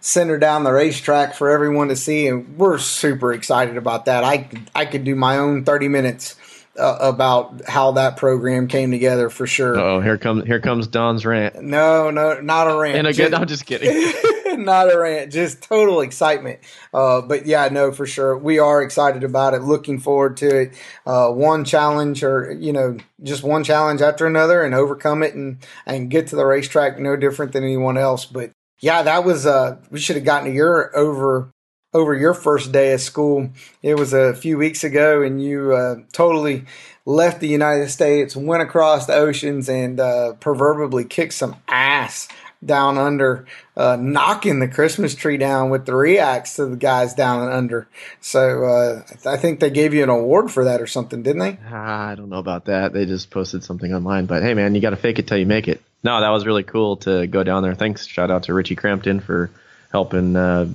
send 0.00 0.30
her 0.30 0.38
down 0.38 0.64
the 0.64 0.72
racetrack 0.72 1.34
for 1.34 1.48
everyone 1.50 1.88
to 1.88 1.96
see, 1.96 2.26
and 2.26 2.58
we're 2.58 2.78
super 2.78 3.32
excited 3.32 3.76
about 3.76 4.06
that. 4.06 4.24
I 4.24 4.48
I 4.74 4.86
could 4.86 5.04
do 5.04 5.14
my 5.14 5.38
own 5.38 5.64
thirty 5.64 5.88
minutes 5.88 6.36
uh, 6.78 6.98
about 7.00 7.62
how 7.68 7.92
that 7.92 8.16
program 8.16 8.66
came 8.66 8.90
together 8.90 9.30
for 9.30 9.46
sure. 9.46 9.78
Oh, 9.78 10.00
here 10.00 10.18
comes 10.18 10.44
here 10.46 10.60
comes 10.60 10.86
Don's 10.88 11.24
rant. 11.24 11.62
No, 11.62 12.10
no, 12.10 12.40
not 12.40 12.70
a 12.70 12.76
rant. 12.76 12.98
And 12.98 13.06
again, 13.06 13.30
Just- 13.30 13.40
I'm 13.40 13.46
just 13.46 13.66
kidding. 13.66 14.12
not 14.58 14.92
a 14.92 14.98
rant, 14.98 15.32
just 15.32 15.62
total 15.62 16.00
excitement. 16.00 16.60
Uh, 16.92 17.20
but 17.20 17.46
yeah, 17.46 17.68
no, 17.68 17.92
for 17.92 18.06
sure, 18.06 18.36
we 18.36 18.58
are 18.58 18.82
excited 18.82 19.24
about 19.24 19.54
it. 19.54 19.62
Looking 19.62 19.98
forward 19.98 20.36
to 20.38 20.62
it. 20.62 20.74
Uh, 21.06 21.30
one 21.30 21.64
challenge, 21.64 22.22
or 22.22 22.52
you 22.52 22.72
know, 22.72 22.96
just 23.22 23.42
one 23.42 23.64
challenge 23.64 24.00
after 24.00 24.26
another, 24.26 24.62
and 24.62 24.74
overcome 24.74 25.22
it, 25.22 25.34
and 25.34 25.58
and 25.86 26.10
get 26.10 26.28
to 26.28 26.36
the 26.36 26.44
racetrack 26.44 26.98
no 26.98 27.16
different 27.16 27.52
than 27.52 27.64
anyone 27.64 27.96
else. 27.96 28.24
But 28.24 28.50
yeah, 28.80 29.02
that 29.02 29.24
was. 29.24 29.46
Uh, 29.46 29.78
we 29.90 30.00
should 30.00 30.16
have 30.16 30.24
gotten 30.24 30.48
to 30.48 30.54
your 30.54 30.96
over 30.96 31.50
over 31.94 32.14
your 32.14 32.34
first 32.34 32.72
day 32.72 32.92
of 32.92 33.00
school. 33.00 33.50
It 33.82 33.94
was 33.96 34.12
a 34.12 34.34
few 34.34 34.58
weeks 34.58 34.84
ago, 34.84 35.22
and 35.22 35.42
you 35.42 35.72
uh, 35.72 35.96
totally 36.12 36.64
left 37.04 37.40
the 37.40 37.48
United 37.48 37.90
States, 37.90 38.36
went 38.36 38.62
across 38.62 39.06
the 39.06 39.14
oceans, 39.14 39.68
and 39.68 40.00
uh, 40.00 40.34
proverbially 40.34 41.04
kicked 41.04 41.34
some 41.34 41.56
ass 41.68 42.28
down 42.64 42.98
under, 42.98 43.46
uh, 43.76 43.96
knocking 43.96 44.60
the 44.60 44.68
Christmas 44.68 45.14
tree 45.14 45.36
down 45.36 45.70
with 45.70 45.86
the 45.86 45.94
reacts 45.94 46.56
to 46.56 46.66
the 46.66 46.76
guys 46.76 47.14
down 47.14 47.42
and 47.42 47.52
under. 47.52 47.88
So 48.20 48.64
uh, 48.64 49.02
I 49.26 49.36
think 49.36 49.60
they 49.60 49.70
gave 49.70 49.94
you 49.94 50.02
an 50.02 50.08
award 50.08 50.50
for 50.50 50.64
that 50.64 50.80
or 50.80 50.86
something, 50.86 51.22
didn't 51.22 51.40
they? 51.40 51.58
Ah, 51.68 52.08
I 52.08 52.14
don't 52.14 52.28
know 52.28 52.38
about 52.38 52.66
that. 52.66 52.92
They 52.92 53.06
just 53.06 53.30
posted 53.30 53.64
something 53.64 53.92
online, 53.92 54.26
but 54.26 54.42
hey, 54.42 54.54
man, 54.54 54.74
you 54.74 54.80
got 54.80 54.90
to 54.90 54.96
fake 54.96 55.18
it 55.18 55.26
till 55.26 55.38
you 55.38 55.46
make 55.46 55.68
it. 55.68 55.82
No, 56.04 56.20
that 56.20 56.30
was 56.30 56.46
really 56.46 56.62
cool 56.62 56.96
to 56.98 57.26
go 57.26 57.44
down 57.44 57.62
there. 57.62 57.74
Thanks, 57.74 58.06
shout 58.06 58.30
out 58.30 58.44
to 58.44 58.54
Richie 58.54 58.74
Crampton 58.74 59.20
for 59.20 59.50
helping 59.90 60.36
uh, 60.36 60.68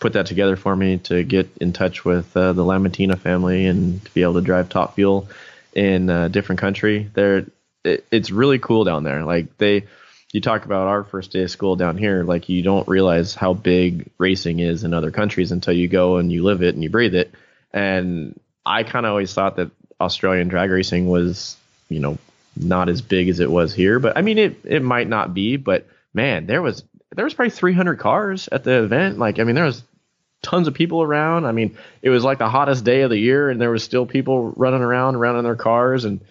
put 0.00 0.14
that 0.14 0.26
together 0.26 0.56
for 0.56 0.74
me 0.74 0.98
to 0.98 1.22
get 1.22 1.48
in 1.60 1.72
touch 1.72 2.04
with 2.04 2.36
uh, 2.36 2.52
the 2.52 2.64
Lamattina 2.64 3.18
family 3.18 3.66
and 3.66 4.04
to 4.04 4.14
be 4.14 4.22
able 4.22 4.34
to 4.34 4.40
drive 4.40 4.68
Top 4.68 4.94
Fuel 4.96 5.28
in 5.74 6.10
a 6.10 6.28
different 6.28 6.60
country. 6.60 7.10
There, 7.14 7.46
it, 7.84 8.04
it's 8.10 8.30
really 8.30 8.58
cool 8.58 8.84
down 8.84 9.04
there. 9.04 9.24
Like 9.24 9.56
they, 9.58 9.84
you 10.34 10.40
talk 10.40 10.64
about 10.64 10.88
our 10.88 11.04
first 11.04 11.30
day 11.30 11.44
of 11.44 11.50
school 11.50 11.76
down 11.76 11.96
here. 11.96 12.24
Like 12.24 12.48
you 12.48 12.60
don't 12.60 12.88
realize 12.88 13.36
how 13.36 13.54
big 13.54 14.10
racing 14.18 14.58
is 14.58 14.82
in 14.82 14.92
other 14.92 15.12
countries 15.12 15.52
until 15.52 15.74
you 15.74 15.86
go 15.86 16.16
and 16.16 16.30
you 16.32 16.42
live 16.42 16.60
it 16.60 16.74
and 16.74 16.82
you 16.82 16.90
breathe 16.90 17.14
it. 17.14 17.32
And 17.72 18.38
I 18.66 18.82
kind 18.82 19.06
of 19.06 19.10
always 19.10 19.32
thought 19.32 19.54
that 19.56 19.70
Australian 20.00 20.48
drag 20.48 20.70
racing 20.70 21.06
was, 21.06 21.56
you 21.88 22.00
know, 22.00 22.18
not 22.56 22.88
as 22.88 23.00
big 23.00 23.28
as 23.28 23.38
it 23.38 23.48
was 23.48 23.72
here. 23.72 24.00
But 24.00 24.18
I 24.18 24.22
mean, 24.22 24.38
it 24.38 24.56
it 24.64 24.82
might 24.82 25.08
not 25.08 25.34
be. 25.34 25.56
But 25.56 25.86
man, 26.12 26.46
there 26.46 26.62
was 26.62 26.82
there 27.14 27.24
was 27.24 27.34
probably 27.34 27.50
300 27.50 28.00
cars 28.00 28.48
at 28.50 28.64
the 28.64 28.82
event. 28.82 29.18
Like 29.20 29.38
I 29.38 29.44
mean, 29.44 29.54
there 29.54 29.64
was 29.64 29.84
tons 30.42 30.66
of 30.66 30.74
people 30.74 31.00
around. 31.00 31.46
I 31.46 31.52
mean, 31.52 31.78
it 32.02 32.10
was 32.10 32.24
like 32.24 32.38
the 32.38 32.50
hottest 32.50 32.84
day 32.84 33.02
of 33.02 33.10
the 33.10 33.18
year, 33.18 33.50
and 33.50 33.60
there 33.60 33.70
was 33.70 33.84
still 33.84 34.04
people 34.04 34.50
running 34.50 34.82
around, 34.82 35.14
around 35.14 35.36
in 35.36 35.44
their 35.44 35.54
cars, 35.54 36.04
and 36.04 36.22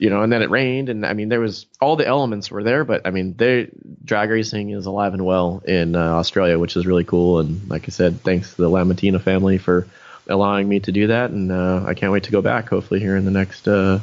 you 0.00 0.08
know, 0.08 0.22
and 0.22 0.32
then 0.32 0.40
it 0.40 0.48
rained, 0.48 0.88
and 0.88 1.04
I 1.04 1.12
mean, 1.12 1.28
there 1.28 1.40
was 1.40 1.66
all 1.78 1.94
the 1.94 2.06
elements 2.06 2.50
were 2.50 2.64
there. 2.64 2.84
But 2.84 3.06
I 3.06 3.10
mean, 3.10 3.36
they 3.36 3.68
drag 4.02 4.30
racing 4.30 4.70
is 4.70 4.86
alive 4.86 5.12
and 5.12 5.26
well 5.26 5.62
in 5.66 5.94
uh, 5.94 6.14
Australia, 6.14 6.58
which 6.58 6.74
is 6.74 6.86
really 6.86 7.04
cool. 7.04 7.38
And 7.38 7.68
like 7.68 7.84
I 7.84 7.90
said, 7.90 8.22
thanks 8.22 8.54
to 8.54 8.62
the 8.62 8.70
Lamattina 8.70 9.20
family 9.20 9.58
for 9.58 9.86
allowing 10.26 10.66
me 10.66 10.80
to 10.80 10.90
do 10.90 11.08
that, 11.08 11.30
and 11.32 11.52
uh, 11.52 11.84
I 11.86 11.92
can't 11.92 12.12
wait 12.12 12.24
to 12.24 12.30
go 12.30 12.40
back. 12.40 12.70
Hopefully, 12.70 12.98
here 12.98 13.14
in 13.14 13.26
the 13.26 13.30
next 13.30 13.68
uh, 13.68 14.00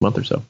month 0.00 0.18
or 0.18 0.24
so. 0.24 0.42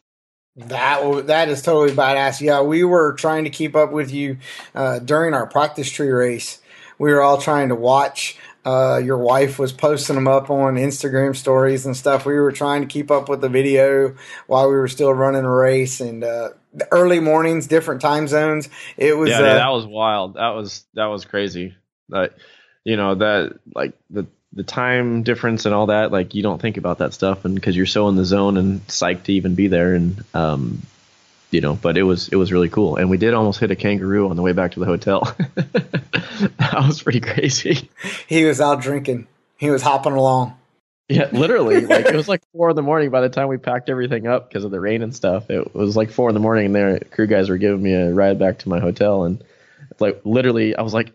That 0.56 1.26
that 1.26 1.50
is 1.50 1.60
totally 1.60 1.94
badass. 1.94 2.40
Yeah, 2.40 2.62
we 2.62 2.84
were 2.84 3.12
trying 3.12 3.44
to 3.44 3.50
keep 3.50 3.76
up 3.76 3.92
with 3.92 4.14
you 4.14 4.38
uh, 4.74 4.98
during 4.98 5.34
our 5.34 5.46
practice 5.46 5.90
tree 5.90 6.08
race. 6.08 6.58
We 6.98 7.12
were 7.12 7.20
all 7.20 7.36
trying 7.36 7.68
to 7.68 7.74
watch. 7.74 8.38
Uh, 8.64 9.00
your 9.04 9.18
wife 9.18 9.58
was 9.58 9.72
posting 9.72 10.14
them 10.14 10.26
up 10.26 10.48
on 10.50 10.76
Instagram 10.76 11.36
stories 11.36 11.84
and 11.84 11.96
stuff. 11.96 12.24
We 12.24 12.34
were 12.34 12.52
trying 12.52 12.80
to 12.80 12.86
keep 12.86 13.10
up 13.10 13.28
with 13.28 13.40
the 13.40 13.48
video 13.48 14.14
while 14.46 14.68
we 14.68 14.74
were 14.76 14.88
still 14.88 15.12
running 15.12 15.44
a 15.44 15.50
race 15.50 16.00
and 16.00 16.24
uh, 16.24 16.50
the 16.72 16.88
early 16.90 17.20
mornings, 17.20 17.66
different 17.66 18.00
time 18.00 18.26
zones. 18.26 18.68
It 18.96 19.16
was 19.16 19.30
yeah, 19.30 19.36
uh, 19.36 19.38
dude, 19.40 19.48
that 19.48 19.68
was 19.68 19.86
wild. 19.86 20.34
That 20.34 20.50
was 20.50 20.84
that 20.94 21.06
was 21.06 21.24
crazy. 21.24 21.74
That 22.08 22.34
you 22.84 22.96
know 22.96 23.14
that 23.16 23.58
like 23.74 23.92
the 24.10 24.26
the 24.54 24.62
time 24.62 25.22
difference 25.22 25.66
and 25.66 25.74
all 25.74 25.86
that. 25.86 26.12
Like 26.12 26.34
you 26.34 26.42
don't 26.42 26.60
think 26.60 26.76
about 26.76 26.98
that 26.98 27.12
stuff, 27.12 27.44
and 27.44 27.54
because 27.54 27.76
you're 27.76 27.86
so 27.86 28.08
in 28.08 28.16
the 28.16 28.24
zone 28.24 28.56
and 28.56 28.86
psyched 28.86 29.24
to 29.24 29.32
even 29.32 29.54
be 29.54 29.66
there, 29.68 29.94
and 29.94 30.24
um, 30.32 30.82
you 31.54 31.60
know. 31.60 31.74
But 31.74 31.96
it 31.96 32.02
was 32.02 32.28
it 32.28 32.36
was 32.36 32.52
really 32.52 32.68
cool, 32.68 32.96
and 32.96 33.08
we 33.08 33.16
did 33.16 33.32
almost 33.32 33.60
hit 33.60 33.70
a 33.70 33.76
kangaroo 33.76 34.28
on 34.28 34.36
the 34.36 34.42
way 34.42 34.52
back 34.52 34.72
to 34.72 34.80
the 34.80 34.86
hotel. 34.86 35.34
that 35.54 36.84
was 36.86 37.02
pretty 37.02 37.20
crazy. 37.20 37.88
he 38.26 38.44
was 38.44 38.60
out 38.60 38.82
drinking. 38.82 39.26
He 39.56 39.70
was 39.70 39.82
hopping 39.82 40.12
along. 40.12 40.56
Yeah, 41.08 41.28
literally. 41.32 41.86
Like 41.94 42.06
it 42.06 42.16
was 42.16 42.28
like 42.28 42.42
four 42.52 42.70
in 42.70 42.76
the 42.76 42.82
morning 42.82 43.10
by 43.10 43.20
the 43.20 43.28
time 43.28 43.48
we 43.48 43.58
packed 43.58 43.88
everything 43.88 44.26
up 44.26 44.48
because 44.48 44.64
of 44.64 44.70
the 44.70 44.80
rain 44.80 45.02
and 45.02 45.14
stuff. 45.14 45.48
It 45.50 45.74
was 45.74 45.96
like 45.96 46.10
four 46.10 46.28
in 46.28 46.34
the 46.34 46.40
morning, 46.40 46.66
and 46.66 46.74
their 46.74 46.98
crew 46.98 47.26
guys 47.26 47.48
were 47.48 47.58
giving 47.58 47.82
me 47.82 47.92
a 47.92 48.12
ride 48.12 48.38
back 48.38 48.58
to 48.60 48.68
my 48.68 48.80
hotel, 48.80 49.24
and 49.24 49.44
like 50.00 50.22
literally, 50.24 50.74
I 50.74 50.82
was 50.82 50.94
like, 50.94 51.12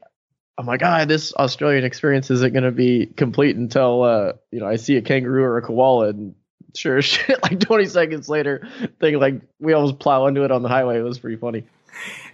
"Oh 0.57 0.63
my 0.63 0.77
god, 0.77 1.07
this 1.07 1.33
Australian 1.33 1.83
experience 1.83 2.31
isn't 2.31 2.53
going 2.53 2.63
to 2.63 2.71
be 2.71 3.07
complete 3.07 3.55
until 3.55 4.03
uh, 4.03 4.33
you 4.51 4.59
know 4.59 4.67
I 4.67 4.77
see 4.77 4.95
a 4.95 5.01
kangaroo 5.01 5.43
or 5.43 5.57
a 5.57 5.61
koala." 5.61 6.09
And 6.09 6.35
sure 6.75 6.97
as 6.97 7.05
shit, 7.05 7.41
like 7.43 7.59
20 7.59 7.85
seconds 7.85 8.29
later, 8.29 8.67
thing 8.99 9.19
like 9.19 9.41
we 9.59 9.73
almost 9.73 9.99
plow 9.99 10.27
into 10.27 10.43
it 10.43 10.51
on 10.51 10.63
the 10.63 10.69
highway. 10.69 10.99
It 10.99 11.03
was 11.03 11.19
pretty 11.19 11.37
funny. 11.37 11.63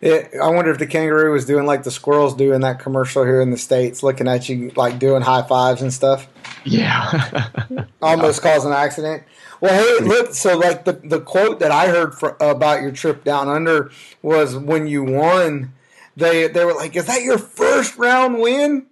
It, 0.02 0.32
I 0.42 0.50
wonder 0.50 0.72
if 0.72 0.78
the 0.78 0.86
kangaroo 0.86 1.32
was 1.32 1.46
doing 1.46 1.66
like 1.66 1.84
the 1.84 1.92
squirrels 1.92 2.36
do 2.36 2.54
in 2.54 2.62
that 2.62 2.80
commercial 2.80 3.24
here 3.24 3.42
in 3.42 3.52
the 3.52 3.58
states, 3.58 4.04
looking 4.04 4.28
at 4.28 4.48
you 4.48 4.72
like 4.76 5.00
doing 5.00 5.22
high 5.22 5.42
fives 5.42 5.82
and 5.82 5.92
stuff. 5.92 6.28
Yeah, 6.64 7.50
almost 8.02 8.42
caused 8.42 8.66
an 8.66 8.74
accident. 8.74 9.24
Well, 9.62 9.74
hey, 9.74 10.06
look. 10.06 10.34
So, 10.34 10.58
like 10.58 10.86
the 10.86 10.94
the 10.94 11.22
quote 11.22 11.60
that 11.60 11.72
I 11.72 11.88
heard 11.88 12.14
fr 12.14 12.30
about 12.40 12.82
your 12.82 12.92
trip 12.92 13.24
down 13.24 13.48
under 13.50 13.92
was 14.22 14.56
when 14.56 14.88
you 14.88 15.04
won. 15.04 15.74
They 16.16 16.48
they 16.48 16.64
were 16.64 16.74
like, 16.74 16.96
"Is 16.96 17.06
that 17.06 17.24
your 17.24 17.38
first 17.38 17.98
round 17.98 18.40
win 18.40 18.86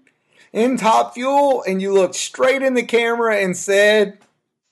in 0.52 0.78
Top 0.78 1.14
Fuel?" 1.14 1.64
And 1.68 1.82
you 1.82 1.94
looked 1.94 2.16
straight 2.16 2.62
in 2.62 2.74
the 2.74 2.84
camera 2.84 3.38
and 3.38 3.56
said, 3.56 4.18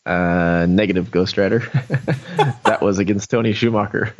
uh, 0.05 0.65
negative 0.69 1.11
Ghost 1.11 1.37
Rider. 1.37 1.59
that 2.65 2.79
was 2.81 2.99
against 2.99 3.29
Tony 3.29 3.53
Schumacher. 3.53 4.13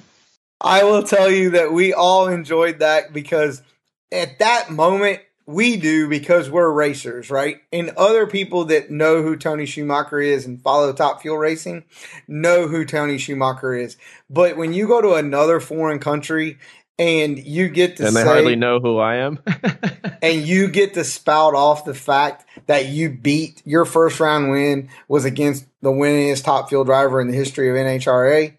I 0.60 0.84
will 0.84 1.02
tell 1.04 1.30
you 1.30 1.50
that 1.50 1.72
we 1.72 1.92
all 1.92 2.26
enjoyed 2.28 2.80
that 2.80 3.12
because 3.12 3.62
at 4.10 4.38
that 4.40 4.70
moment 4.70 5.20
we 5.46 5.76
do 5.78 6.08
because 6.08 6.50
we're 6.50 6.70
racers, 6.70 7.30
right? 7.30 7.62
And 7.72 7.90
other 7.90 8.26
people 8.26 8.66
that 8.66 8.90
know 8.90 9.22
who 9.22 9.36
Tony 9.36 9.64
Schumacher 9.64 10.20
is 10.20 10.44
and 10.44 10.60
follow 10.60 10.92
Top 10.92 11.22
Fuel 11.22 11.38
Racing 11.38 11.84
know 12.26 12.68
who 12.68 12.84
Tony 12.84 13.16
Schumacher 13.16 13.72
is. 13.74 13.96
But 14.28 14.58
when 14.58 14.74
you 14.74 14.86
go 14.86 15.00
to 15.00 15.14
another 15.14 15.58
foreign 15.58 16.00
country 16.00 16.58
and 16.98 17.38
you 17.38 17.68
get 17.68 17.96
to 17.96 18.06
and 18.06 18.16
they 18.16 18.22
say, 18.22 18.26
hardly 18.26 18.56
know 18.56 18.80
who 18.80 18.98
I 18.98 19.16
am. 19.16 19.38
and 20.22 20.46
you 20.46 20.68
get 20.68 20.94
to 20.94 21.04
spout 21.04 21.54
off 21.54 21.84
the 21.84 21.94
fact 21.94 22.44
that 22.66 22.86
you 22.86 23.10
beat 23.10 23.62
your 23.64 23.84
first 23.84 24.18
round 24.18 24.50
win 24.50 24.88
was 25.06 25.24
against 25.24 25.66
the 25.80 25.90
winningest 25.90 26.44
top 26.44 26.68
fuel 26.68 26.84
driver 26.84 27.20
in 27.20 27.28
the 27.28 27.36
history 27.36 27.70
of 27.70 27.76
NHRA. 27.76 28.56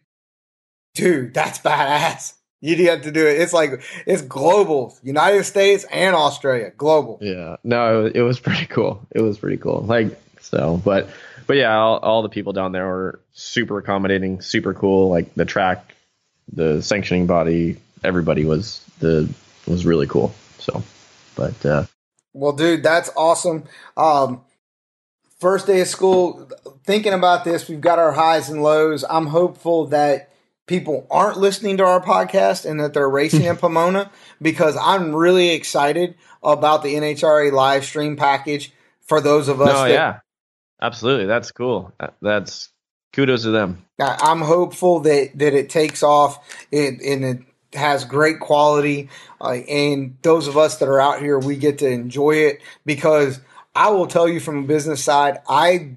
Dude, 0.95 1.33
that's 1.33 1.59
badass. 1.59 2.33
You 2.61 2.89
have 2.89 3.03
to 3.03 3.11
do 3.11 3.25
it. 3.25 3.39
It's 3.39 3.53
like 3.53 3.81
it's 4.05 4.21
global, 4.21 4.97
United 5.01 5.45
States 5.45 5.85
and 5.85 6.13
Australia, 6.13 6.71
global. 6.75 7.17
Yeah, 7.21 7.55
no, 7.63 8.05
it, 8.05 8.17
it 8.17 8.21
was 8.23 8.39
pretty 8.39 8.65
cool. 8.65 9.05
It 9.11 9.21
was 9.21 9.37
pretty 9.37 9.55
cool. 9.55 9.81
Like 9.81 10.19
so, 10.41 10.81
but 10.83 11.09
but 11.47 11.55
yeah, 11.55 11.77
all, 11.77 11.99
all 11.99 12.21
the 12.21 12.29
people 12.29 12.51
down 12.51 12.73
there 12.73 12.85
were 12.85 13.21
super 13.31 13.77
accommodating, 13.77 14.41
super 14.41 14.73
cool. 14.73 15.09
Like 15.09 15.33
the 15.35 15.45
track 15.45 15.93
the 16.53 16.81
sanctioning 16.81 17.27
body, 17.27 17.77
everybody 18.03 18.45
was 18.45 18.83
the 18.99 19.29
was 19.67 19.85
really 19.85 20.07
cool. 20.07 20.33
So, 20.57 20.83
but 21.35 21.65
uh, 21.65 21.85
Well, 22.33 22.53
dude, 22.53 22.83
that's 22.83 23.09
awesome. 23.15 23.65
Um, 23.95 24.41
first 25.39 25.67
day 25.67 25.81
of 25.81 25.87
school, 25.87 26.49
thinking 26.83 27.13
about 27.13 27.43
this, 27.43 27.67
we've 27.69 27.81
got 27.81 27.99
our 27.99 28.11
highs 28.11 28.49
and 28.49 28.61
lows. 28.63 29.05
I'm 29.09 29.27
hopeful 29.27 29.87
that 29.87 30.29
people 30.65 31.07
aren't 31.09 31.37
listening 31.37 31.77
to 31.77 31.83
our 31.83 32.01
podcast 32.01 32.69
and 32.69 32.79
that 32.79 32.93
they're 32.93 33.09
racing 33.09 33.45
in 33.45 33.57
Pomona 33.57 34.11
because 34.41 34.77
I'm 34.79 35.15
really 35.15 35.49
excited 35.49 36.15
about 36.43 36.83
the 36.83 36.95
NHRA 36.95 37.51
live 37.51 37.83
stream 37.85 38.15
package 38.15 38.71
for 39.01 39.19
those 39.19 39.47
of 39.47 39.59
us 39.59 39.73
no, 39.73 39.83
that 39.83 39.91
yeah, 39.91 40.19
absolutely, 40.81 41.25
that's 41.25 41.51
cool. 41.51 41.91
That's 42.21 42.69
kudos 43.13 43.43
to 43.43 43.49
them. 43.49 43.83
I'm 43.99 44.41
hopeful 44.41 45.01
that 45.01 45.31
that 45.35 45.53
it 45.53 45.69
takes 45.69 46.03
off 46.03 46.37
and, 46.71 47.01
and 47.01 47.25
it 47.25 47.39
has 47.73 48.05
great 48.05 48.39
quality. 48.39 49.09
Uh, 49.39 49.59
and 49.69 50.17
those 50.21 50.47
of 50.47 50.57
us 50.57 50.77
that 50.77 50.89
are 50.89 50.99
out 50.99 51.19
here, 51.19 51.37
we 51.39 51.55
get 51.55 51.79
to 51.79 51.87
enjoy 51.87 52.31
it 52.31 52.61
because 52.85 53.39
I 53.75 53.91
will 53.91 54.07
tell 54.07 54.27
you 54.27 54.39
from 54.39 54.63
a 54.63 54.67
business 54.67 55.03
side, 55.03 55.39
I 55.47 55.91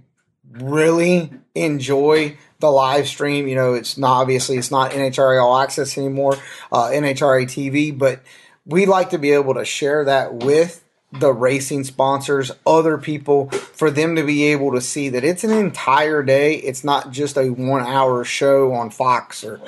really 0.51 1.31
enjoy 1.55 2.37
the 2.61 2.71
live 2.71 3.09
stream. 3.09 3.49
You 3.49 3.55
know, 3.55 3.75
it's 3.75 3.99
not 3.99 4.21
obviously 4.21 4.57
it's 4.57 4.71
not 4.71 4.93
NHRA 4.93 5.43
All 5.43 5.59
Access 5.59 5.97
anymore, 5.99 6.37
uh, 6.71 6.89
NHRA 6.89 7.45
TV, 7.45 7.97
but 7.97 8.21
we 8.65 8.87
like 8.87 9.11
to 9.11 9.19
be 9.19 9.33
able 9.33 9.55
to 9.55 9.65
share 9.65 10.05
that 10.05 10.35
with 10.35 10.85
the 11.13 11.33
racing 11.33 11.85
sponsors, 11.85 12.51
other 12.67 12.97
people, 12.97 13.51
for 13.51 13.91
them 13.91 14.17
to 14.17 14.23
be 14.23 14.45
able 14.45 14.73
to 14.73 14.81
see 14.81 15.11
that 15.11 15.25
it's 15.25 15.45
an 15.45 15.51
entire 15.51 16.23
day. 16.23 16.55
It's 16.55 16.85
not 16.85 17.11
just 17.11 17.37
a 17.37 17.51
one 17.51 17.83
hour 17.83 18.25
show 18.25 18.73
on 18.73 18.91
Fox 18.91 19.45
or 19.45 19.61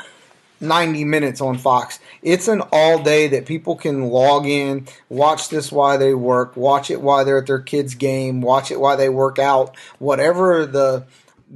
90 0.64 1.04
minutes 1.04 1.40
on 1.40 1.58
Fox. 1.58 2.00
It's 2.22 2.48
an 2.48 2.62
all 2.72 3.02
day 3.02 3.28
that 3.28 3.46
people 3.46 3.76
can 3.76 4.06
log 4.06 4.46
in, 4.46 4.88
watch 5.08 5.48
this 5.48 5.70
while 5.70 5.98
they 5.98 6.14
work, 6.14 6.56
watch 6.56 6.90
it 6.90 7.00
while 7.00 7.24
they're 7.24 7.38
at 7.38 7.46
their 7.46 7.60
kids' 7.60 7.94
game, 7.94 8.40
watch 8.40 8.70
it 8.70 8.80
while 8.80 8.96
they 8.96 9.08
work 9.08 9.38
out, 9.38 9.76
whatever 9.98 10.66
the 10.66 11.06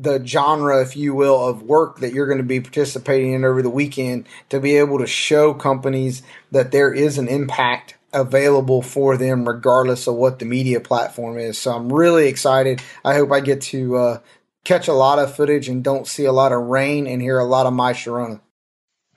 the 0.01 0.25
genre, 0.25 0.81
if 0.81 0.97
you 0.97 1.13
will, 1.13 1.49
of 1.49 1.63
work 1.63 1.99
that 2.01 2.13
you're 2.13 2.27
going 2.27 2.39
to 2.39 2.45
be 2.45 2.61
participating 2.61 3.33
in 3.33 3.45
over 3.45 3.63
the 3.63 3.71
weekend 3.71 4.27
to 4.49 4.61
be 4.61 4.77
able 4.77 4.99
to 4.99 5.07
show 5.07 5.53
companies 5.53 6.23
that 6.53 6.71
there 6.71 6.93
is 6.93 7.19
an 7.19 7.27
impact 7.27 7.97
available 8.13 8.81
for 8.81 9.17
them 9.17 9.47
regardless 9.47 10.07
of 10.07 10.15
what 10.15 10.39
the 10.39 10.45
media 10.45 10.81
platform 10.81 11.39
is. 11.39 11.59
So 11.59 11.73
I'm 11.73 11.93
really 11.93 12.29
excited. 12.29 12.81
I 13.05 13.15
hope 13.15 13.33
I 13.33 13.41
get 13.41 13.61
to 13.63 13.97
uh, 13.97 14.21
catch 14.65 14.89
a 14.89 14.93
lot 14.93 15.19
of 15.19 15.35
footage 15.35 15.69
and 15.69 15.85
don't 15.85 16.07
see 16.07 16.25
a 16.25 16.33
lot 16.33 16.53
of 16.53 16.63
rain 16.63 17.07
and 17.07 17.21
hear 17.21 17.39
a 17.39 17.45
lot 17.45 17.67
of 17.67 17.73
my 17.73 17.93
Sharona. 17.93 18.41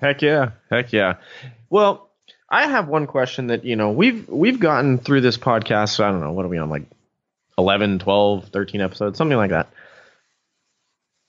Heck 0.01 0.21
yeah, 0.23 0.51
heck 0.69 0.91
yeah. 0.91 1.17
Well, 1.69 2.09
I 2.49 2.67
have 2.67 2.87
one 2.87 3.07
question 3.07 3.47
that 3.47 3.63
you 3.63 3.75
know 3.75 3.91
we've 3.91 4.27
we've 4.27 4.59
gotten 4.59 4.97
through 4.97 5.21
this 5.21 5.37
podcast. 5.37 6.03
I 6.03 6.11
don't 6.11 6.21
know 6.21 6.31
what 6.31 6.45
are 6.45 6.49
we 6.49 6.57
on 6.57 6.69
like 6.69 6.83
11, 7.57 7.99
12, 7.99 8.47
13 8.49 8.81
episodes, 8.81 9.17
something 9.17 9.37
like 9.37 9.51
that. 9.51 9.69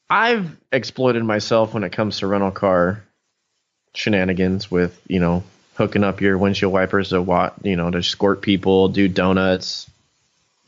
I've 0.09 0.57
exploited 0.71 1.23
myself 1.23 1.75
when 1.75 1.85
it 1.85 1.93
comes 1.93 2.19
to 2.19 2.27
rental 2.27 2.51
car 2.51 3.05
shenanigans 3.95 4.71
with 4.71 4.99
you 5.07 5.21
know 5.21 5.45
hooking 5.75 6.05
up 6.05 6.23
your 6.23 6.39
windshield 6.39 6.73
wipers 6.73 7.11
to 7.11 7.21
what 7.21 7.55
you 7.63 7.77
know 7.77 7.91
to 7.91 7.99
escort 7.99 8.41
people, 8.41 8.89
do 8.89 9.07
donuts, 9.07 9.91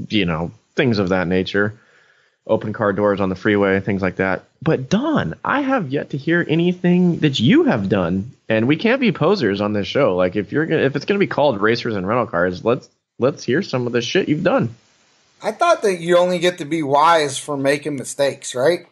you 0.09 0.27
know 0.27 0.51
things 0.77 0.99
of 0.99 1.09
that 1.11 1.27
nature 1.27 1.79
open 2.47 2.73
car 2.73 2.93
doors 2.93 3.21
on 3.21 3.29
the 3.29 3.35
freeway, 3.35 3.81
things 3.81 4.03
like 4.03 4.17
that. 4.17 4.45
But 4.63 4.91
Don, 4.91 5.35
I 5.45 5.63
have 5.63 5.91
yet 5.91 6.11
to 6.11 6.19
hear 6.19 6.45
anything 6.47 7.19
that 7.21 7.41
you 7.41 7.65
have 7.65 7.89
done, 7.89 8.33
and 8.49 8.69
we 8.69 8.77
can't 8.77 9.01
be 9.01 9.13
posers 9.13 9.61
on 9.61 9.73
this 9.73 9.87
show. 9.87 10.17
Like 10.17 10.37
if 10.37 10.53
you're 10.53 10.67
gonna, 10.67 10.83
if 10.83 10.97
it's 10.97 11.05
gonna 11.05 11.19
be 11.19 11.27
called 11.27 11.61
racers 11.61 11.97
and 11.97 12.07
rental 12.07 12.27
cars, 12.27 12.65
let's 12.65 12.89
let's 13.19 13.45
hear 13.45 13.63
some 13.63 13.87
of 13.87 13.93
the 13.93 14.03
shit 14.03 14.29
you've 14.29 14.45
done. 14.45 14.75
I 15.43 15.53
thought 15.53 15.83
that 15.83 16.01
you 16.01 16.17
only 16.17 16.39
get 16.39 16.59
to 16.59 16.65
be 16.65 16.83
wise 16.83 17.39
for 17.39 17.57
making 17.57 17.97
mistakes, 17.97 18.55
right? 18.55 18.87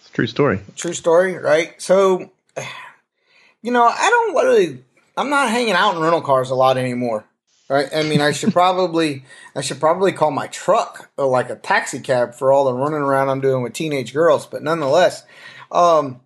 It's 0.00 0.10
a 0.10 0.12
true 0.12 0.26
story. 0.26 0.60
True 0.74 0.92
story, 0.92 1.36
right? 1.36 1.80
So, 1.80 2.30
you 3.62 3.70
know, 3.70 3.84
I 3.84 4.10
don't 4.10 4.34
really, 4.34 4.82
I'm 5.16 5.30
not 5.30 5.48
hanging 5.48 5.74
out 5.74 5.94
in 5.94 6.02
rental 6.02 6.22
cars 6.22 6.50
a 6.50 6.56
lot 6.56 6.76
anymore, 6.76 7.24
right? 7.70 7.88
I 7.94 8.02
mean, 8.02 8.20
I 8.20 8.32
should 8.32 8.52
probably, 8.52 9.24
I 9.54 9.60
should 9.62 9.80
probably 9.80 10.12
call 10.12 10.32
my 10.32 10.48
truck 10.48 11.10
uh, 11.16 11.26
like 11.26 11.48
a 11.48 11.56
taxi 11.56 12.00
cab 12.00 12.34
for 12.34 12.52
all 12.52 12.64
the 12.64 12.74
running 12.74 13.00
around 13.00 13.30
I'm 13.30 13.40
doing 13.40 13.62
with 13.62 13.72
teenage 13.72 14.12
girls, 14.12 14.44
but 14.46 14.62
nonetheless, 14.62 15.22
um, 15.70 16.20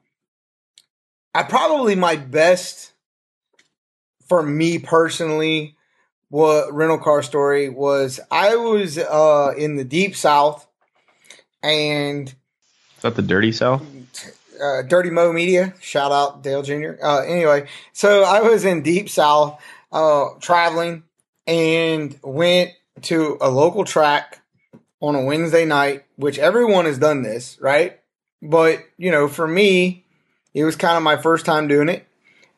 I 1.34 1.42
probably 1.42 1.94
my 1.94 2.16
best 2.16 2.92
for 4.26 4.42
me 4.42 4.78
personally, 4.78 5.76
what 6.30 6.72
rental 6.72 6.98
car 6.98 7.22
story 7.22 7.68
was 7.68 8.18
I 8.30 8.56
was 8.56 8.96
uh 8.98 9.52
in 9.56 9.76
the 9.76 9.84
deep 9.84 10.16
south 10.16 10.66
and 11.62 12.28
Is 12.28 13.02
that 13.02 13.14
the 13.16 13.22
dirty 13.22 13.52
south? 13.52 13.82
uh, 14.62 14.82
Dirty 14.82 15.10
Mo 15.10 15.32
Media. 15.32 15.74
Shout 15.80 16.12
out 16.12 16.42
Dale 16.42 16.62
Jr. 16.62 16.92
Uh, 17.02 17.20
anyway, 17.20 17.68
so 17.92 18.22
I 18.22 18.40
was 18.40 18.64
in 18.64 18.82
Deep 18.82 19.08
South 19.08 19.60
uh, 19.92 20.26
traveling 20.40 21.02
and 21.46 22.18
went 22.22 22.72
to 23.02 23.38
a 23.40 23.50
local 23.50 23.84
track 23.84 24.40
on 25.00 25.14
a 25.14 25.22
Wednesday 25.22 25.64
night, 25.64 26.04
which 26.16 26.38
everyone 26.38 26.84
has 26.86 26.98
done 26.98 27.22
this, 27.22 27.58
right? 27.60 28.00
But, 28.40 28.84
you 28.96 29.10
know, 29.10 29.28
for 29.28 29.46
me, 29.46 30.04
it 30.54 30.64
was 30.64 30.76
kind 30.76 30.96
of 30.96 31.02
my 31.02 31.16
first 31.16 31.44
time 31.44 31.68
doing 31.68 31.88
it 31.88 32.06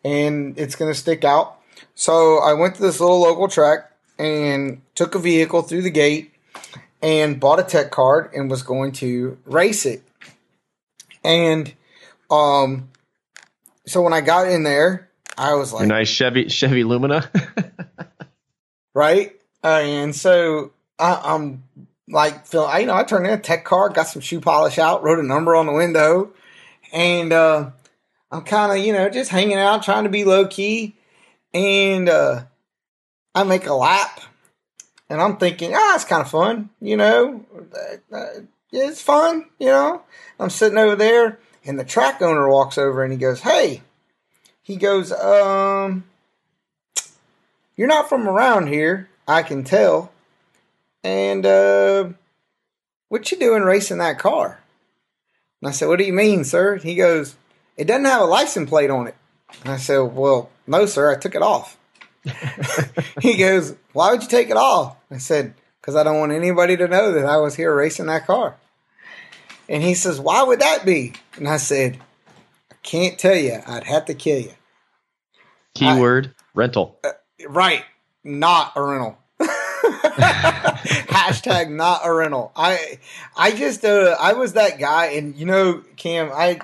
and 0.05 0.59
it's 0.59 0.77
going 0.77 0.93
to 0.93 0.99
stick 0.99 1.25
out. 1.25 1.61
So 1.95 2.39
I 2.39 2.53
went 2.53 2.77
to 2.77 2.83
this 2.83 3.01
little 3.01 3.21
local 3.21 3.49
track 3.49 3.91
and 4.19 4.83
took 4.95 5.15
a 5.15 5.19
vehicle 5.19 5.63
through 5.63 5.83
the 5.83 5.91
gate 5.91 6.33
and 7.03 7.41
bought 7.41 7.59
a 7.59 7.63
tech 7.63 7.91
card 7.91 8.31
and 8.35 8.51
was 8.51 8.63
going 8.63 8.93
to 8.93 9.39
race 9.45 9.85
it. 9.87 10.03
And 11.25 11.73
um, 12.31 12.91
so 13.87 14.03
when 14.03 14.13
I 14.13 14.21
got 14.21 14.49
in 14.49 14.63
there, 14.63 15.11
I 15.37 15.55
was 15.55 15.73
like, 15.73 15.87
nice 15.87 16.09
Chevy 16.09 16.49
Chevy 16.49 16.85
Lumina. 16.85 17.31
right? 18.97 19.39
Uh, 19.63 19.81
and 19.83 20.17
so 20.17 20.73
I, 20.99 21.21
I'm 21.23 21.65
like, 22.09 22.47
feel, 22.47 22.65
I, 22.65 22.79
you 22.79 22.87
know, 22.87 22.95
I 22.95 23.05
turned 23.05 23.27
in 23.27 23.33
a 23.35 23.39
tech 23.39 23.63
card, 23.63 23.93
got 23.93 24.09
some 24.09 24.23
shoe 24.23 24.41
polish 24.41 24.79
out, 24.79 25.03
wrote 25.03 25.19
a 25.19 25.23
number 25.23 25.55
on 25.55 25.67
the 25.67 25.73
window, 25.73 26.33
and 26.95 27.31
uh, 27.31 27.71
I'm 28.33 28.43
kind 28.43 28.73
of, 28.73 28.85
you 28.85 28.95
know, 28.95 29.11
just 29.11 29.31
hanging 29.31 29.59
out, 29.59 29.83
trying 29.83 30.05
to 30.05 30.11
be 30.11 30.25
low 30.25 30.47
key. 30.47 30.97
And 31.53 32.09
uh, 32.09 32.45
I 33.35 33.45
make 33.45 33.67
a 33.67 33.75
lap, 33.75 34.23
and 35.11 35.21
I'm 35.21 35.37
thinking, 35.37 35.73
ah, 35.75 35.95
it's 35.95 36.05
kind 36.07 36.23
of 36.23 36.31
fun, 36.31 36.71
you 36.81 36.97
know, 36.97 37.45
uh, 37.55 38.17
uh, 38.17 38.41
it's 38.73 39.03
fun, 39.03 39.45
you 39.59 39.67
know. 39.67 40.03
I'm 40.41 40.51
sitting 40.51 40.79
over 40.79 40.97
there, 40.97 41.39
and 41.67 41.79
the 41.79 41.85
track 41.85 42.23
owner 42.23 42.49
walks 42.49 42.79
over 42.79 43.05
and 43.05 43.13
he 43.13 43.19
goes, 43.19 43.41
hey, 43.41 43.83
he 44.63 44.77
goes, 44.77 45.13
um, 45.13 46.05
you're 47.77 47.89
not 47.89 48.09
from 48.09 48.29
around 48.29 48.69
here, 48.69 49.09
I 49.29 49.43
can 49.43 49.65
tell. 49.65 50.13
And 51.05 51.45
uh, 51.45 52.09
what 53.09 53.31
you 53.31 53.39
doing 53.39 53.63
racing 53.63 53.99
that 53.99 54.19
car? 54.19 54.61
And 55.61 55.69
I 55.69 55.73
said, 55.73 55.89
What 55.89 55.99
do 55.99 56.05
you 56.05 56.13
mean, 56.13 56.45
sir? 56.45 56.77
He 56.77 56.95
goes, 56.95 57.37
It 57.77 57.85
doesn't 57.85 58.05
have 58.05 58.23
a 58.23 58.27
license 58.27 58.69
plate 58.69 58.91
on 58.91 59.07
it. 59.07 59.15
And 59.63 59.73
I 59.73 59.77
said, 59.77 59.99
Well, 59.99 60.51
no, 60.67 60.87
sir, 60.87 61.13
I 61.13 61.19
took 61.19 61.35
it 61.35 61.43
off. 61.43 61.77
he 63.21 63.37
goes, 63.37 63.77
Why 63.93 64.11
would 64.11 64.23
you 64.23 64.29
take 64.29 64.51
it 64.51 64.57
off? 64.57 64.97
I 65.11 65.19
said, 65.19 65.55
Because 65.81 65.97
I 65.97 66.03
don't 66.03 66.19
want 66.19 66.33
anybody 66.33 66.77
to 66.77 66.89
know 66.89 67.13
that 67.13 67.27
I 67.27 67.37
was 67.37 67.55
here 67.55 67.75
racing 67.75 68.07
that 68.07 68.27
car. 68.27 68.57
And 69.69 69.83
he 69.83 69.95
says, 69.95 70.21
Why 70.21 70.43
would 70.43 70.61
that 70.61 70.85
be? 70.85 71.13
And 71.37 71.49
I 71.49 71.59
said, 71.59 71.99
I 72.71 72.77
can't 72.83 73.19
tell 73.19 73.37
you. 73.37 73.61
I'd 73.67 73.85
have 73.85 74.07
to 74.07 74.15
kill 74.15 74.41
you. 74.41 74.53
Keyword 75.75 76.35
rental. 76.55 76.99
Right. 77.45 77.85
Not 78.25 78.73
a 78.77 78.83
rental. 78.83 79.19
Hashtag 81.09 81.71
not 81.71 82.01
a 82.05 82.13
rental. 82.13 82.53
I 82.57 82.99
I 83.37 83.53
just 83.53 83.85
uh 83.85 84.17
I 84.19 84.33
was 84.33 84.55
that 84.55 84.79
guy 84.79 85.07
and 85.07 85.37
you 85.37 85.47
know, 85.47 85.83
Cam, 85.97 86.31
I 86.33 86.61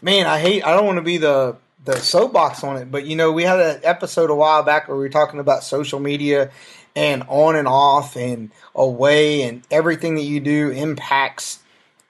man, 0.00 0.26
I 0.26 0.38
hate 0.38 0.64
I 0.64 0.74
don't 0.74 0.86
want 0.86 0.96
to 0.96 1.02
be 1.02 1.18
the 1.18 1.56
the 1.84 1.96
soapbox 1.96 2.64
on 2.64 2.76
it, 2.76 2.90
but 2.90 3.04
you 3.04 3.16
know, 3.16 3.32
we 3.32 3.42
had 3.42 3.60
an 3.60 3.80
episode 3.82 4.30
a 4.30 4.34
while 4.34 4.62
back 4.62 4.88
where 4.88 4.96
we 4.96 5.02
were 5.02 5.10
talking 5.10 5.40
about 5.40 5.64
social 5.64 6.00
media 6.00 6.50
and 6.96 7.24
on 7.28 7.56
and 7.56 7.68
off 7.68 8.16
and 8.16 8.50
away 8.74 9.42
and 9.42 9.62
everything 9.70 10.14
that 10.14 10.22
you 10.22 10.40
do 10.40 10.70
impacts 10.70 11.58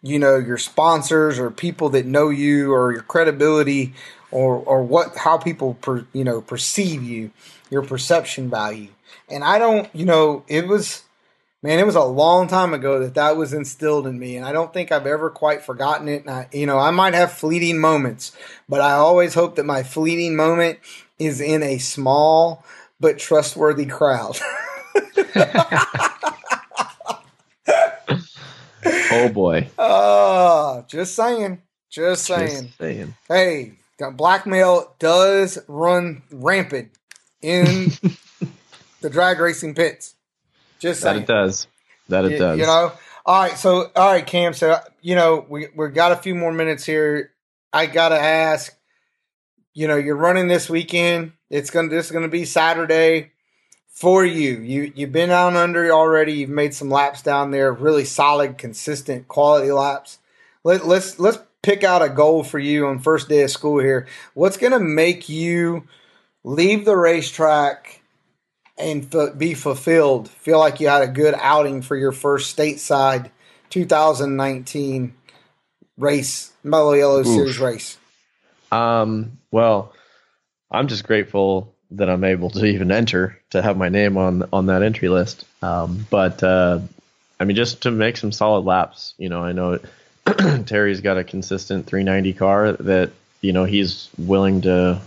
you 0.02 0.18
know 0.18 0.36
your 0.36 0.58
sponsors 0.58 1.38
or 1.38 1.50
people 1.50 1.88
that 1.88 2.04
know 2.04 2.28
you 2.28 2.72
or 2.72 2.92
your 2.92 3.02
credibility 3.02 3.94
or 4.34 4.56
or 4.56 4.82
what 4.82 5.16
how 5.16 5.38
people 5.38 5.74
per, 5.74 6.06
you 6.12 6.24
know 6.24 6.42
perceive 6.42 7.02
you 7.02 7.30
your 7.70 7.82
perception 7.82 8.50
value 8.50 8.88
and 9.30 9.42
i 9.42 9.58
don't 9.58 9.88
you 9.94 10.04
know 10.04 10.44
it 10.48 10.68
was 10.68 11.04
man, 11.64 11.78
it 11.78 11.86
was 11.86 11.96
a 11.96 12.04
long 12.04 12.46
time 12.46 12.74
ago 12.74 13.00
that 13.00 13.14
that 13.14 13.38
was 13.38 13.54
instilled 13.54 14.06
in 14.06 14.18
me, 14.18 14.36
and 14.36 14.44
I 14.44 14.52
don't 14.52 14.74
think 14.74 14.92
I've 14.92 15.06
ever 15.06 15.30
quite 15.30 15.62
forgotten 15.62 16.08
it. 16.08 16.20
And 16.20 16.30
I, 16.30 16.46
you 16.52 16.66
know, 16.66 16.78
I 16.78 16.90
might 16.90 17.14
have 17.14 17.32
fleeting 17.32 17.80
moments, 17.80 18.36
but 18.68 18.82
I 18.82 18.92
always 18.92 19.32
hope 19.32 19.56
that 19.56 19.64
my 19.64 19.82
fleeting 19.82 20.36
moment 20.36 20.78
is 21.18 21.40
in 21.40 21.62
a 21.62 21.78
small 21.78 22.62
but 23.00 23.18
trustworthy 23.18 23.86
crowd. 23.86 24.38
Oh 29.10 29.28
boy. 29.28 29.68
uh, 29.78 30.82
just 30.82 31.14
saying, 31.14 31.62
just 31.88 32.26
saying. 32.26 32.66
Just 32.66 32.78
saying. 32.78 33.14
Hey, 33.28 33.72
blackmail 34.16 34.94
does 34.98 35.59
run 35.68 36.22
rampant 36.33 36.90
in 37.42 37.92
the 39.00 39.11
drag 39.11 39.38
racing 39.40 39.74
pits. 39.74 40.14
Just 40.78 41.02
That 41.02 41.12
saying. 41.12 41.22
it 41.22 41.26
does. 41.26 41.66
That 42.09 42.24
it 42.24 42.33
You- 42.33 42.38
does. 42.38 42.59
You 42.59 42.66
know. 42.66 42.92
All 43.26 43.40
right. 43.42 43.57
So, 43.57 43.90
all 43.96 44.12
right, 44.12 44.26
Cam. 44.26 44.52
So, 44.52 44.78
you 45.00 45.14
know, 45.14 45.46
we 45.48 45.68
we 45.74 45.88
got 45.88 46.12
a 46.12 46.16
few 46.16 46.35
more 46.35 46.52
minutes 46.52 46.85
here. 46.85 47.33
I 47.72 47.87
gotta 47.87 48.18
ask. 48.20 48.76
You 49.72 49.88
know, 49.88 49.96
you're 49.96 50.14
running 50.16 50.48
this 50.48 50.68
weekend. 50.68 51.33
It's 51.50 51.70
gonna. 51.70 51.88
This 51.88 52.07
is 52.07 52.12
gonna 52.12 52.28
be 52.28 52.44
Saturday 52.44 53.33
for 53.88 54.24
you. 54.26 54.59
You 54.61 54.92
you've 54.94 55.12
been 55.12 55.30
down 55.30 55.57
under 55.57 55.90
already. 55.90 56.33
You've 56.35 56.50
made 56.50 56.74
some 56.74 56.90
laps 56.90 57.22
down 57.22 57.50
there. 57.50 57.72
Really 57.72 58.04
solid, 58.04 58.59
consistent, 58.59 59.26
quality 59.26 59.72
laps. 59.72 60.18
Let, 60.62 60.87
let's 60.87 61.18
let's 61.18 61.38
pick 61.64 61.83
out 61.83 62.03
a 62.03 62.09
goal 62.09 62.44
for 62.44 62.59
you 62.59 62.87
on 62.87 62.98
first 62.98 63.29
day 63.29 63.42
of 63.42 63.50
school 63.50 63.81
here. 63.81 64.07
What's 64.35 64.57
gonna 64.57 64.81
make 64.81 65.29
you 65.29 65.88
leave 66.44 66.85
the 66.85 66.96
racetrack? 66.96 68.00
and 68.77 69.14
f- 69.14 69.38
be 69.38 69.55
fulfilled. 69.55 70.29
Feel 70.29 70.59
like 70.59 70.81
you 70.81 70.88
had 70.88 71.03
a 71.03 71.09
good 71.09 71.35
outing 71.38 71.83
for 71.83 71.96
your 71.96 72.12
first 72.12 72.57
stateside 72.57 73.31
2019 73.70 75.14
race, 75.96 76.53
Mello 76.62 76.92
Yello 76.92 77.24
Series 77.24 77.59
race. 77.59 77.98
Um, 78.72 79.38
well, 79.50 79.92
I'm 80.70 80.88
just 80.88 81.05
grateful 81.05 81.74
that 81.92 82.11
I'm 82.11 82.24
able 82.24 82.50
to 82.50 82.64
even 82.64 82.90
enter 82.90 83.40
to 83.50 83.62
have 83.62 83.77
my 83.77 83.88
name 83.88 84.16
on 84.16 84.48
on 84.53 84.66
that 84.66 84.83
entry 84.83 85.09
list. 85.09 85.44
Um, 85.62 86.07
but 86.11 86.42
uh, 86.42 86.81
I 87.38 87.44
mean, 87.44 87.57
just 87.57 87.83
to 87.83 87.90
make 87.90 88.16
some 88.16 88.33
solid 88.33 88.64
laps. 88.64 89.14
You 89.18 89.29
know, 89.29 89.42
I 89.42 89.53
know 89.53 89.79
Terry's 90.66 91.00
got 91.00 91.18
a 91.18 91.24
consistent 91.24 91.87
390 91.87 92.32
car 92.34 92.72
that 92.72 93.10
you 93.40 93.52
know 93.52 93.64
he's 93.64 94.08
willing 94.16 94.62
to 94.62 95.00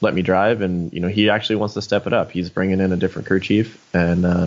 let 0.00 0.14
me 0.14 0.22
drive, 0.22 0.62
and 0.62 0.92
you 0.92 1.00
know 1.00 1.08
he 1.08 1.30
actually 1.30 1.56
wants 1.56 1.74
to 1.74 1.82
step 1.82 2.06
it 2.06 2.12
up. 2.12 2.30
He's 2.32 2.50
bringing 2.50 2.80
in 2.80 2.92
a 2.92 2.96
different 2.96 3.28
crew 3.28 3.40
chief 3.40 3.82
and 3.94 4.24
uh, 4.24 4.46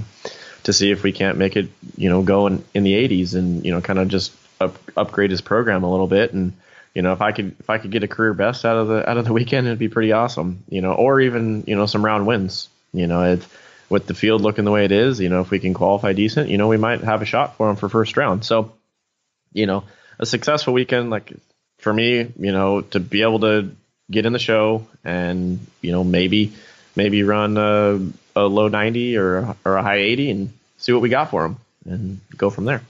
to 0.64 0.74
see 0.74 0.92
if 0.92 1.04
we 1.04 1.12
can't 1.12 1.38
make 1.38 1.56
it, 1.56 1.70
you 1.96 2.10
know, 2.10 2.24
go 2.24 2.48
in, 2.48 2.64
in 2.74 2.84
the 2.84 2.94
80s 2.94 3.36
and 3.36 3.66
you 3.66 3.72
know 3.72 3.82
kind 3.82 4.00
of 4.00 4.08
just 4.08 4.34
up, 4.60 4.78
upgrade 4.98 5.32
his 5.32 5.42
program 5.42 5.84
a 5.84 5.92
little 5.92 6.08
bit 6.08 6.34
and 6.34 6.54
you 6.96 7.02
know, 7.02 7.12
if 7.12 7.22
I 7.22 7.34
could 7.34 7.56
if 7.60 7.70
I 7.70 7.78
could 7.78 7.92
get 7.92 8.04
a 8.04 8.08
career 8.08 8.34
best 8.34 8.66
out 8.66 8.78
of 8.78 8.88
the 8.88 9.08
out 9.08 9.18
of 9.18 9.26
the 9.26 9.34
weekend, 9.40 9.68
it'd 9.68 9.78
be 9.78 9.90
pretty 9.90 10.14
awesome. 10.14 10.64
You 10.70 10.82
know, 10.82 10.94
or 10.94 11.20
even 11.20 11.66
you 11.68 11.76
know 11.76 11.86
some 11.86 12.04
round 12.04 12.26
wins. 12.26 12.70
You 12.94 13.06
know, 13.06 13.34
it, 13.34 13.46
with 13.90 14.08
the 14.08 14.14
field 14.14 14.42
looking 14.42 14.66
the 14.66 14.72
way 14.72 14.86
it 14.86 14.92
is, 14.92 15.20
you 15.20 15.30
know, 15.30 15.42
if 15.42 15.52
we 15.52 15.60
can 15.60 15.74
qualify 15.74 16.14
decent, 16.14 16.50
you 16.50 16.58
know, 16.58 16.70
we 16.70 16.78
might 16.78 17.02
have 17.02 17.22
a 17.22 17.26
shot 17.26 17.58
for 17.58 17.70
him 17.70 17.76
for 17.76 17.90
first 17.90 18.18
round. 18.18 18.44
So, 18.44 18.72
you 19.56 19.66
know, 19.66 19.84
a 20.20 20.26
successful 20.26 20.74
weekend, 20.74 21.10
like 21.10 21.34
for 21.80 21.92
me, 21.92 22.32
you 22.38 22.52
know, 22.52 22.82
to 22.82 23.00
be 23.00 23.24
able 23.24 23.40
to 23.40 23.72
get 24.12 24.26
in 24.26 24.34
the 24.34 24.40
show 24.40 24.86
and 25.04 25.66
you 25.82 25.92
know 25.92 26.04
maybe 26.04 26.54
maybe 26.96 27.24
run 27.24 27.58
a, 27.58 28.00
a 28.36 28.44
low 28.44 28.68
90 28.68 29.18
or 29.18 29.56
or 29.66 29.78
a 29.78 29.82
high 29.82 29.98
80 29.98 30.30
and 30.30 30.54
see 30.78 30.92
what 30.92 31.02
we 31.02 31.10
got 31.10 31.32
for 31.32 31.46
him 31.46 31.58
and 31.86 32.20
go 32.38 32.50
from 32.50 32.66
there. 32.66 32.84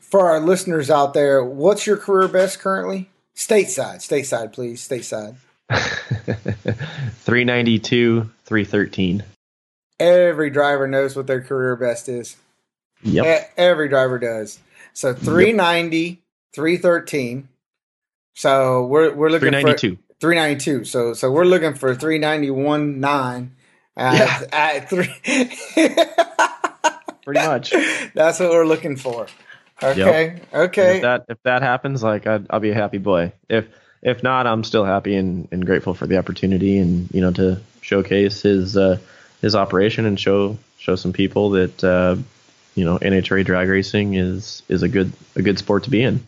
For 0.00 0.30
our 0.30 0.40
listeners 0.40 0.90
out 0.90 1.14
there, 1.14 1.42
what's 1.42 1.86
your 1.86 1.96
career 1.96 2.28
best 2.28 2.58
currently? 2.58 3.08
Stateside, 3.34 3.96
stateside, 3.96 4.52
please, 4.52 4.86
stateside. 4.86 5.36
392, 5.70 8.30
313. 8.44 9.24
Every 9.98 10.50
driver 10.50 10.86
knows 10.86 11.16
what 11.16 11.26
their 11.26 11.40
career 11.40 11.76
best 11.76 12.10
is. 12.10 12.36
Yep. 13.04 13.52
Every 13.56 13.88
driver 13.88 14.18
does. 14.18 14.58
So 14.94 15.14
390, 15.14 16.22
313. 16.54 17.48
So 18.34 18.86
we're 18.86 19.14
we're 19.14 19.30
looking 19.30 19.52
for 19.52 19.74
392. 19.74 19.98
392. 20.20 20.84
So 20.84 21.14
so 21.14 21.30
we're 21.30 21.44
looking 21.44 21.74
for 21.74 21.94
391 21.94 23.00
9 23.00 23.56
at, 23.96 24.54
at 24.54 24.90
three. 24.90 25.12
Pretty 27.24 27.46
much. 27.46 27.72
That's 28.14 28.40
what 28.40 28.50
we're 28.50 28.66
looking 28.66 28.96
for. 28.96 29.26
Okay. 29.82 30.40
And 30.52 30.62
Okay. 30.68 30.96
If 30.96 31.02
that 31.02 31.24
if 31.28 31.42
that 31.44 31.62
happens, 31.62 32.02
like 32.02 32.26
I'd, 32.26 32.46
I'll 32.50 32.60
be 32.60 32.70
a 32.70 32.74
happy 32.74 32.98
boy. 32.98 33.32
If 33.48 33.66
if 34.02 34.22
not, 34.22 34.46
I'm 34.46 34.64
still 34.64 34.84
happy 34.84 35.14
and, 35.14 35.48
and 35.52 35.64
grateful 35.64 35.94
for 35.94 36.06
the 36.06 36.18
opportunity 36.18 36.78
and 36.78 37.08
you 37.12 37.20
know 37.20 37.32
to 37.32 37.60
showcase 37.80 38.42
his 38.42 38.76
uh, 38.76 38.98
his 39.40 39.54
operation 39.54 40.06
and 40.06 40.18
show 40.18 40.58
show 40.78 40.96
some 40.96 41.12
people 41.12 41.50
that 41.50 41.84
uh, 41.84 42.16
you 42.74 42.84
know 42.84 42.98
NHRA 42.98 43.44
drag 43.44 43.68
racing 43.68 44.14
is 44.14 44.62
is 44.68 44.82
a 44.82 44.88
good 44.88 45.12
a 45.36 45.42
good 45.42 45.58
sport 45.58 45.84
to 45.84 45.90
be 45.90 46.02
in. 46.02 46.26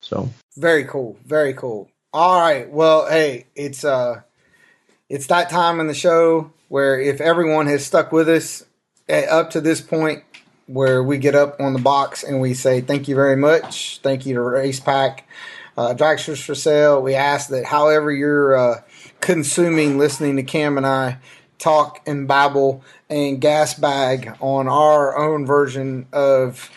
So 0.00 0.30
Very 0.56 0.84
cool. 0.84 1.16
Very 1.24 1.54
cool. 1.54 1.88
All 2.12 2.40
right. 2.40 2.70
Well, 2.70 3.08
hey, 3.08 3.46
it's 3.54 3.84
uh 3.84 4.22
it's 5.08 5.26
that 5.28 5.50
time 5.50 5.80
in 5.80 5.86
the 5.86 5.94
show 5.94 6.52
where 6.68 7.00
if 7.00 7.20
everyone 7.20 7.66
has 7.66 7.84
stuck 7.84 8.12
with 8.12 8.28
us 8.28 8.64
eh, 9.08 9.26
up 9.26 9.50
to 9.50 9.60
this 9.60 9.80
point 9.80 10.22
where 10.66 11.02
we 11.02 11.16
get 11.16 11.34
up 11.34 11.60
on 11.60 11.72
the 11.72 11.78
box 11.80 12.22
and 12.22 12.40
we 12.40 12.54
say 12.54 12.80
thank 12.80 13.08
you 13.08 13.14
very 13.14 13.36
much. 13.36 14.00
Thank 14.02 14.26
you 14.26 14.34
to 14.34 14.40
Race 14.42 14.80
Pack, 14.80 15.26
uh, 15.76 15.94
Dragsters 15.94 16.44
for 16.44 16.54
Sale. 16.54 17.02
We 17.02 17.14
ask 17.14 17.48
that 17.48 17.64
however 17.64 18.12
you're 18.12 18.56
uh, 18.56 18.82
consuming, 19.20 19.98
listening 19.98 20.36
to 20.36 20.42
Cam 20.42 20.76
and 20.76 20.86
I 20.86 21.18
talk 21.58 22.00
and 22.06 22.28
babble 22.28 22.82
and 23.10 23.40
gas 23.40 23.74
bag 23.74 24.36
on 24.40 24.68
our 24.68 25.16
own 25.16 25.46
version 25.46 26.06
of 26.12 26.70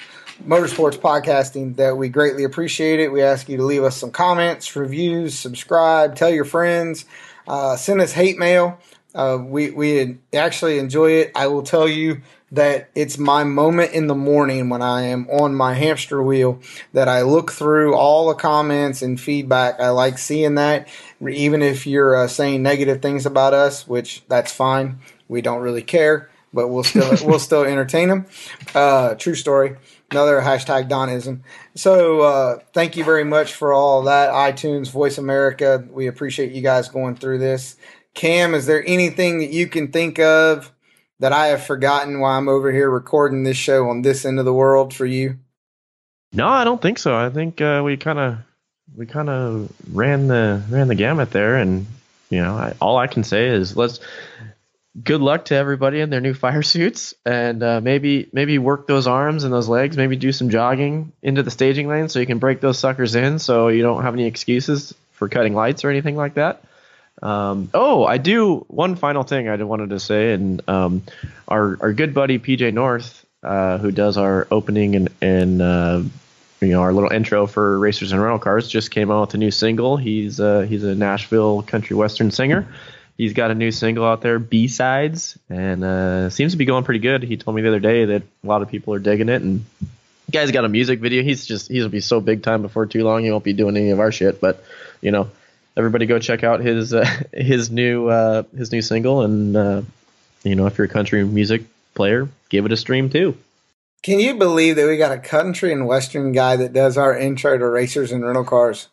motorsports 0.45 0.97
podcasting 0.97 1.75
that 1.75 1.97
we 1.97 2.09
greatly 2.09 2.43
appreciate 2.43 2.99
it. 2.99 3.11
We 3.11 3.21
ask 3.21 3.47
you 3.47 3.57
to 3.57 3.63
leave 3.63 3.83
us 3.83 3.97
some 3.97 4.11
comments, 4.11 4.75
reviews, 4.75 5.37
subscribe, 5.37 6.15
tell 6.15 6.31
your 6.31 6.45
friends, 6.45 7.05
uh, 7.47 7.75
send 7.75 8.01
us 8.01 8.11
hate 8.13 8.37
mail. 8.37 8.79
Uh, 9.13 9.37
we 9.41 9.71
we 9.71 10.17
actually 10.33 10.79
enjoy 10.79 11.11
it. 11.11 11.31
I 11.35 11.47
will 11.47 11.63
tell 11.63 11.87
you 11.87 12.21
that 12.51 12.89
it's 12.95 13.17
my 13.17 13.43
moment 13.43 13.93
in 13.93 14.07
the 14.07 14.15
morning 14.15 14.69
when 14.69 14.81
I 14.81 15.03
am 15.03 15.27
on 15.29 15.55
my 15.55 15.73
hamster 15.73 16.21
wheel 16.21 16.59
that 16.93 17.07
I 17.07 17.21
look 17.21 17.51
through 17.51 17.95
all 17.95 18.27
the 18.27 18.35
comments 18.35 19.01
and 19.01 19.19
feedback. 19.19 19.79
I 19.79 19.89
like 19.89 20.17
seeing 20.17 20.55
that, 20.55 20.87
even 21.29 21.61
if 21.61 21.85
you're 21.85 22.15
uh, 22.15 22.27
saying 22.27 22.63
negative 22.63 23.01
things 23.01 23.25
about 23.25 23.53
us, 23.53 23.87
which 23.87 24.23
that's 24.27 24.51
fine. 24.51 24.99
We 25.27 25.41
don't 25.41 25.61
really 25.61 25.83
care, 25.83 26.29
but 26.53 26.67
we'll 26.67 26.83
still 26.83 27.15
we'll 27.27 27.39
still 27.39 27.63
entertain 27.63 28.09
them. 28.09 28.25
Uh, 28.73 29.15
true 29.15 29.35
story. 29.35 29.77
Another 30.09 30.41
hashtag 30.41 30.89
Donism. 30.89 31.41
So 31.75 32.21
uh, 32.21 32.59
thank 32.73 32.97
you 32.97 33.03
very 33.03 33.23
much 33.23 33.53
for 33.53 33.71
all 33.71 34.03
that. 34.03 34.29
iTunes, 34.31 34.91
VoiceAmerica. 34.91 35.89
We 35.89 36.07
appreciate 36.07 36.51
you 36.51 36.61
guys 36.61 36.89
going 36.89 37.15
through 37.15 37.37
this. 37.37 37.77
Cam, 38.13 38.53
is 38.53 38.65
there 38.65 38.83
anything 38.85 39.39
that 39.39 39.51
you 39.51 39.67
can 39.67 39.89
think 39.89 40.19
of 40.19 40.73
that 41.19 41.31
I 41.31 41.47
have 41.47 41.63
forgotten 41.63 42.19
while 42.19 42.37
I'm 42.37 42.49
over 42.49 42.73
here 42.73 42.89
recording 42.89 43.43
this 43.43 43.55
show 43.55 43.89
on 43.89 44.01
this 44.01 44.25
end 44.25 44.37
of 44.37 44.43
the 44.43 44.53
world 44.53 44.93
for 44.93 45.05
you? 45.05 45.37
no, 46.33 46.47
I 46.47 46.63
don't 46.63 46.81
think 46.81 46.97
so. 46.97 47.15
I 47.15 47.29
think 47.29 47.61
uh, 47.61 47.81
we 47.83 47.97
kind 47.97 48.19
of 48.19 48.37
we 48.95 49.05
kind 49.05 49.29
of 49.29 49.71
ran 49.91 50.27
the 50.27 50.63
ran 50.69 50.87
the 50.87 50.95
gamut 50.95 51.31
there, 51.31 51.57
and 51.57 51.85
you 52.29 52.41
know, 52.41 52.55
I, 52.55 52.73
all 52.81 52.97
I 52.97 53.07
can 53.07 53.23
say 53.23 53.47
is 53.47 53.75
let's 53.75 53.99
good 55.01 55.21
luck 55.21 55.45
to 55.45 55.55
everybody 55.55 56.01
in 56.01 56.09
their 56.09 56.21
new 56.21 56.33
fire 56.33 56.63
suits, 56.63 57.13
and 57.25 57.61
uh, 57.63 57.81
maybe 57.81 58.29
maybe 58.33 58.57
work 58.57 58.87
those 58.87 59.07
arms 59.07 59.43
and 59.43 59.53
those 59.53 59.69
legs. 59.69 59.97
Maybe 59.97 60.15
do 60.15 60.31
some 60.31 60.49
jogging 60.49 61.11
into 61.21 61.43
the 61.43 61.51
staging 61.51 61.87
lane 61.87 62.09
so 62.09 62.19
you 62.19 62.25
can 62.25 62.39
break 62.39 62.61
those 62.61 62.79
suckers 62.79 63.15
in, 63.15 63.39
so 63.39 63.69
you 63.69 63.81
don't 63.81 64.03
have 64.03 64.13
any 64.13 64.25
excuses 64.25 64.93
for 65.13 65.29
cutting 65.29 65.53
lights 65.53 65.83
or 65.83 65.89
anything 65.89 66.15
like 66.15 66.35
that. 66.35 66.63
Um, 67.21 67.69
oh, 67.73 68.03
I 68.03 68.17
do 68.17 68.65
one 68.67 68.95
final 68.95 69.23
thing 69.23 69.47
I 69.47 69.61
wanted 69.61 69.91
to 69.91 69.99
say, 69.99 70.33
and 70.33 70.67
um, 70.67 71.03
our 71.47 71.77
our 71.79 71.93
good 71.93 72.13
buddy 72.13 72.39
PJ 72.39 72.73
North, 72.73 73.25
uh, 73.43 73.77
who 73.77 73.91
does 73.91 74.17
our 74.17 74.47
opening 74.49 74.95
and 74.95 75.09
and 75.21 75.61
uh, 75.61 76.01
you 76.61 76.69
know 76.69 76.81
our 76.81 76.93
little 76.93 77.11
intro 77.11 77.47
for 77.47 77.77
racers 77.77 78.11
and 78.11 78.21
rental 78.21 78.39
cars, 78.39 78.67
just 78.67 78.91
came 78.91 79.11
out 79.11 79.21
with 79.21 79.33
a 79.33 79.37
new 79.37 79.51
single. 79.51 79.97
He's 79.97 80.39
uh, 80.39 80.61
he's 80.61 80.83
a 80.83 80.95
Nashville 80.95 81.63
country 81.63 81.95
western 81.95 82.31
singer. 82.31 82.67
He's 83.17 83.33
got 83.33 83.51
a 83.51 83.55
new 83.55 83.71
single 83.71 84.05
out 84.05 84.21
there, 84.21 84.39
B 84.39 84.67
sides, 84.67 85.37
and 85.49 85.83
uh, 85.83 86.29
seems 86.29 86.53
to 86.53 86.57
be 86.57 86.65
going 86.65 86.83
pretty 86.83 86.99
good. 86.99 87.23
He 87.23 87.37
told 87.37 87.55
me 87.55 87.61
the 87.61 87.67
other 87.67 87.79
day 87.79 88.05
that 88.05 88.23
a 88.43 88.47
lot 88.47 88.61
of 88.61 88.69
people 88.69 88.93
are 88.93 88.99
digging 88.99 89.29
it, 89.29 89.41
and 89.41 89.65
guy's 90.31 90.51
got 90.51 90.65
a 90.65 90.69
music 90.69 90.99
video. 90.99 91.23
He's 91.23 91.45
just 91.45 91.69
gonna 91.69 91.89
be 91.89 91.99
so 91.99 92.21
big 92.21 92.43
time 92.43 92.61
before 92.61 92.85
too 92.85 93.03
long. 93.03 93.23
He 93.23 93.31
won't 93.31 93.43
be 93.43 93.53
doing 93.53 93.75
any 93.75 93.89
of 93.89 93.99
our 93.99 94.11
shit, 94.11 94.39
but 94.39 94.63
you 95.01 95.11
know 95.11 95.29
everybody 95.75 96.05
go 96.05 96.19
check 96.19 96.43
out 96.43 96.59
his 96.59 96.93
uh, 96.93 97.05
his 97.33 97.71
new 97.71 98.07
uh, 98.07 98.43
his 98.55 98.71
new 98.71 98.81
single 98.81 99.21
and 99.21 99.55
uh, 99.55 99.81
you 100.43 100.55
know 100.55 100.67
if 100.67 100.77
you're 100.77 100.85
a 100.85 100.89
country 100.89 101.23
music 101.23 101.63
player 101.93 102.29
give 102.49 102.65
it 102.65 102.71
a 102.71 102.77
stream 102.77 103.09
too 103.09 103.37
Can 104.03 104.19
you 104.19 104.35
believe 104.35 104.75
that 104.77 104.87
we 104.87 104.97
got 104.97 105.11
a 105.11 105.19
country 105.19 105.71
and 105.71 105.85
western 105.87 106.31
guy 106.31 106.55
that 106.55 106.73
does 106.73 106.97
our 106.97 107.15
intro 107.17 107.57
to 107.57 107.67
racers 107.67 108.11
and 108.11 108.23
rental 108.25 108.43
cars? 108.45 108.87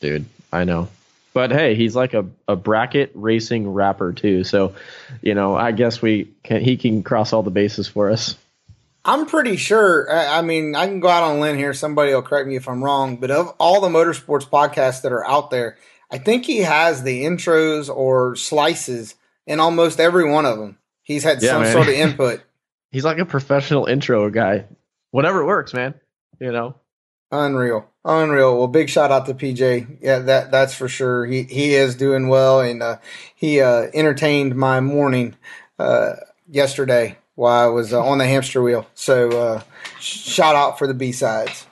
dude. 0.00 0.26
I 0.52 0.64
know. 0.64 0.88
But 1.32 1.50
hey, 1.50 1.74
he's 1.74 1.96
like 1.96 2.14
a, 2.14 2.26
a 2.46 2.54
bracket 2.54 3.10
racing 3.14 3.72
rapper 3.72 4.12
too. 4.12 4.44
So, 4.44 4.74
you 5.22 5.34
know, 5.34 5.56
I 5.56 5.72
guess 5.72 6.00
we 6.00 6.28
can 6.44 6.60
he 6.62 6.76
can 6.76 7.02
cross 7.02 7.32
all 7.32 7.42
the 7.42 7.50
bases 7.50 7.88
for 7.88 8.10
us. 8.10 8.36
I'm 9.04 9.26
pretty 9.26 9.56
sure. 9.56 10.10
I 10.12 10.38
I 10.38 10.42
mean, 10.42 10.76
I 10.76 10.86
can 10.86 11.00
go 11.00 11.08
out 11.08 11.24
on 11.24 11.36
a 11.36 11.40
limb 11.40 11.56
here. 11.58 11.74
Somebody 11.74 12.14
will 12.14 12.22
correct 12.22 12.46
me 12.46 12.54
if 12.56 12.68
I'm 12.68 12.84
wrong. 12.84 13.16
But 13.16 13.30
of 13.32 13.48
all 13.58 13.80
the 13.80 13.88
motorsports 13.88 14.48
podcasts 14.48 15.02
that 15.02 15.12
are 15.12 15.26
out 15.26 15.50
there, 15.50 15.76
I 16.10 16.18
think 16.18 16.44
he 16.44 16.58
has 16.58 17.02
the 17.02 17.24
intros 17.24 17.92
or 17.94 18.36
slices 18.36 19.16
in 19.46 19.58
almost 19.58 19.98
every 19.98 20.30
one 20.30 20.46
of 20.46 20.58
them. 20.58 20.78
He's 21.02 21.24
had 21.24 21.42
Yeah, 21.42 21.50
some 21.50 21.62
man. 21.62 21.72
sort 21.72 21.88
of 21.88 21.94
input. 21.94 22.42
He's 22.94 23.04
like 23.04 23.18
a 23.18 23.24
professional 23.24 23.86
intro 23.86 24.30
guy. 24.30 24.66
Whatever 25.10 25.44
works, 25.44 25.74
man. 25.74 25.94
You 26.38 26.52
know. 26.52 26.76
Unreal, 27.32 27.90
unreal. 28.04 28.56
Well, 28.56 28.68
big 28.68 28.88
shout 28.88 29.10
out 29.10 29.26
to 29.26 29.34
PJ. 29.34 29.98
Yeah, 30.00 30.20
that 30.20 30.52
that's 30.52 30.74
for 30.74 30.86
sure. 30.86 31.26
He 31.26 31.42
he 31.42 31.74
is 31.74 31.96
doing 31.96 32.28
well, 32.28 32.60
and 32.60 32.80
uh, 32.84 32.98
he 33.34 33.60
uh, 33.60 33.88
entertained 33.92 34.54
my 34.54 34.78
morning 34.78 35.34
uh, 35.76 36.12
yesterday 36.48 37.18
while 37.34 37.64
I 37.64 37.66
was 37.66 37.92
uh, 37.92 38.00
on 38.00 38.18
the 38.18 38.28
hamster 38.28 38.62
wheel. 38.62 38.86
So 38.94 39.28
uh, 39.30 39.62
shout 39.98 40.54
out 40.54 40.78
for 40.78 40.86
the 40.86 40.94
B 40.94 41.10
sides. 41.10 41.66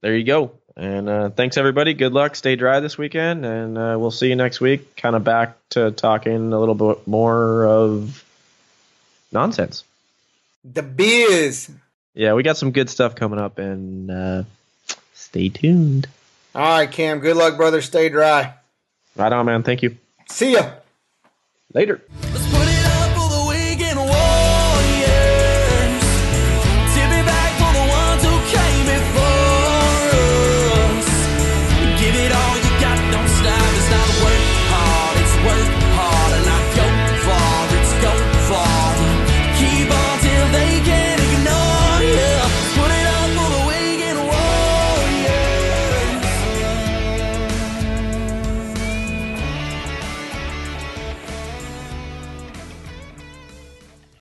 There 0.00 0.16
you 0.16 0.24
go. 0.24 0.50
And 0.76 1.08
uh, 1.08 1.30
thanks 1.30 1.56
everybody. 1.56 1.94
Good 1.94 2.12
luck. 2.12 2.34
Stay 2.34 2.56
dry 2.56 2.80
this 2.80 2.98
weekend, 2.98 3.46
and 3.46 3.78
uh, 3.78 3.96
we'll 3.96 4.10
see 4.10 4.28
you 4.28 4.34
next 4.34 4.60
week. 4.60 4.96
Kind 4.96 5.14
of 5.14 5.22
back 5.22 5.56
to 5.70 5.92
talking 5.92 6.52
a 6.52 6.58
little 6.58 6.74
bit 6.74 7.06
more 7.06 7.64
of 7.64 8.24
nonsense. 9.30 9.84
The 10.64 10.82
biz. 10.82 11.70
Yeah, 12.14 12.34
we 12.34 12.42
got 12.42 12.56
some 12.56 12.72
good 12.72 12.90
stuff 12.90 13.14
coming 13.14 13.38
up, 13.38 13.58
and 13.58 14.10
uh, 14.10 14.42
stay 15.14 15.48
tuned. 15.48 16.08
All 16.54 16.62
right, 16.62 16.90
Cam. 16.90 17.20
Good 17.20 17.36
luck, 17.36 17.56
brother. 17.56 17.80
Stay 17.80 18.08
dry. 18.08 18.54
Right 19.16 19.32
on, 19.32 19.46
man. 19.46 19.62
Thank 19.62 19.82
you. 19.82 19.96
See 20.28 20.54
ya. 20.54 20.70
Later. 21.72 22.02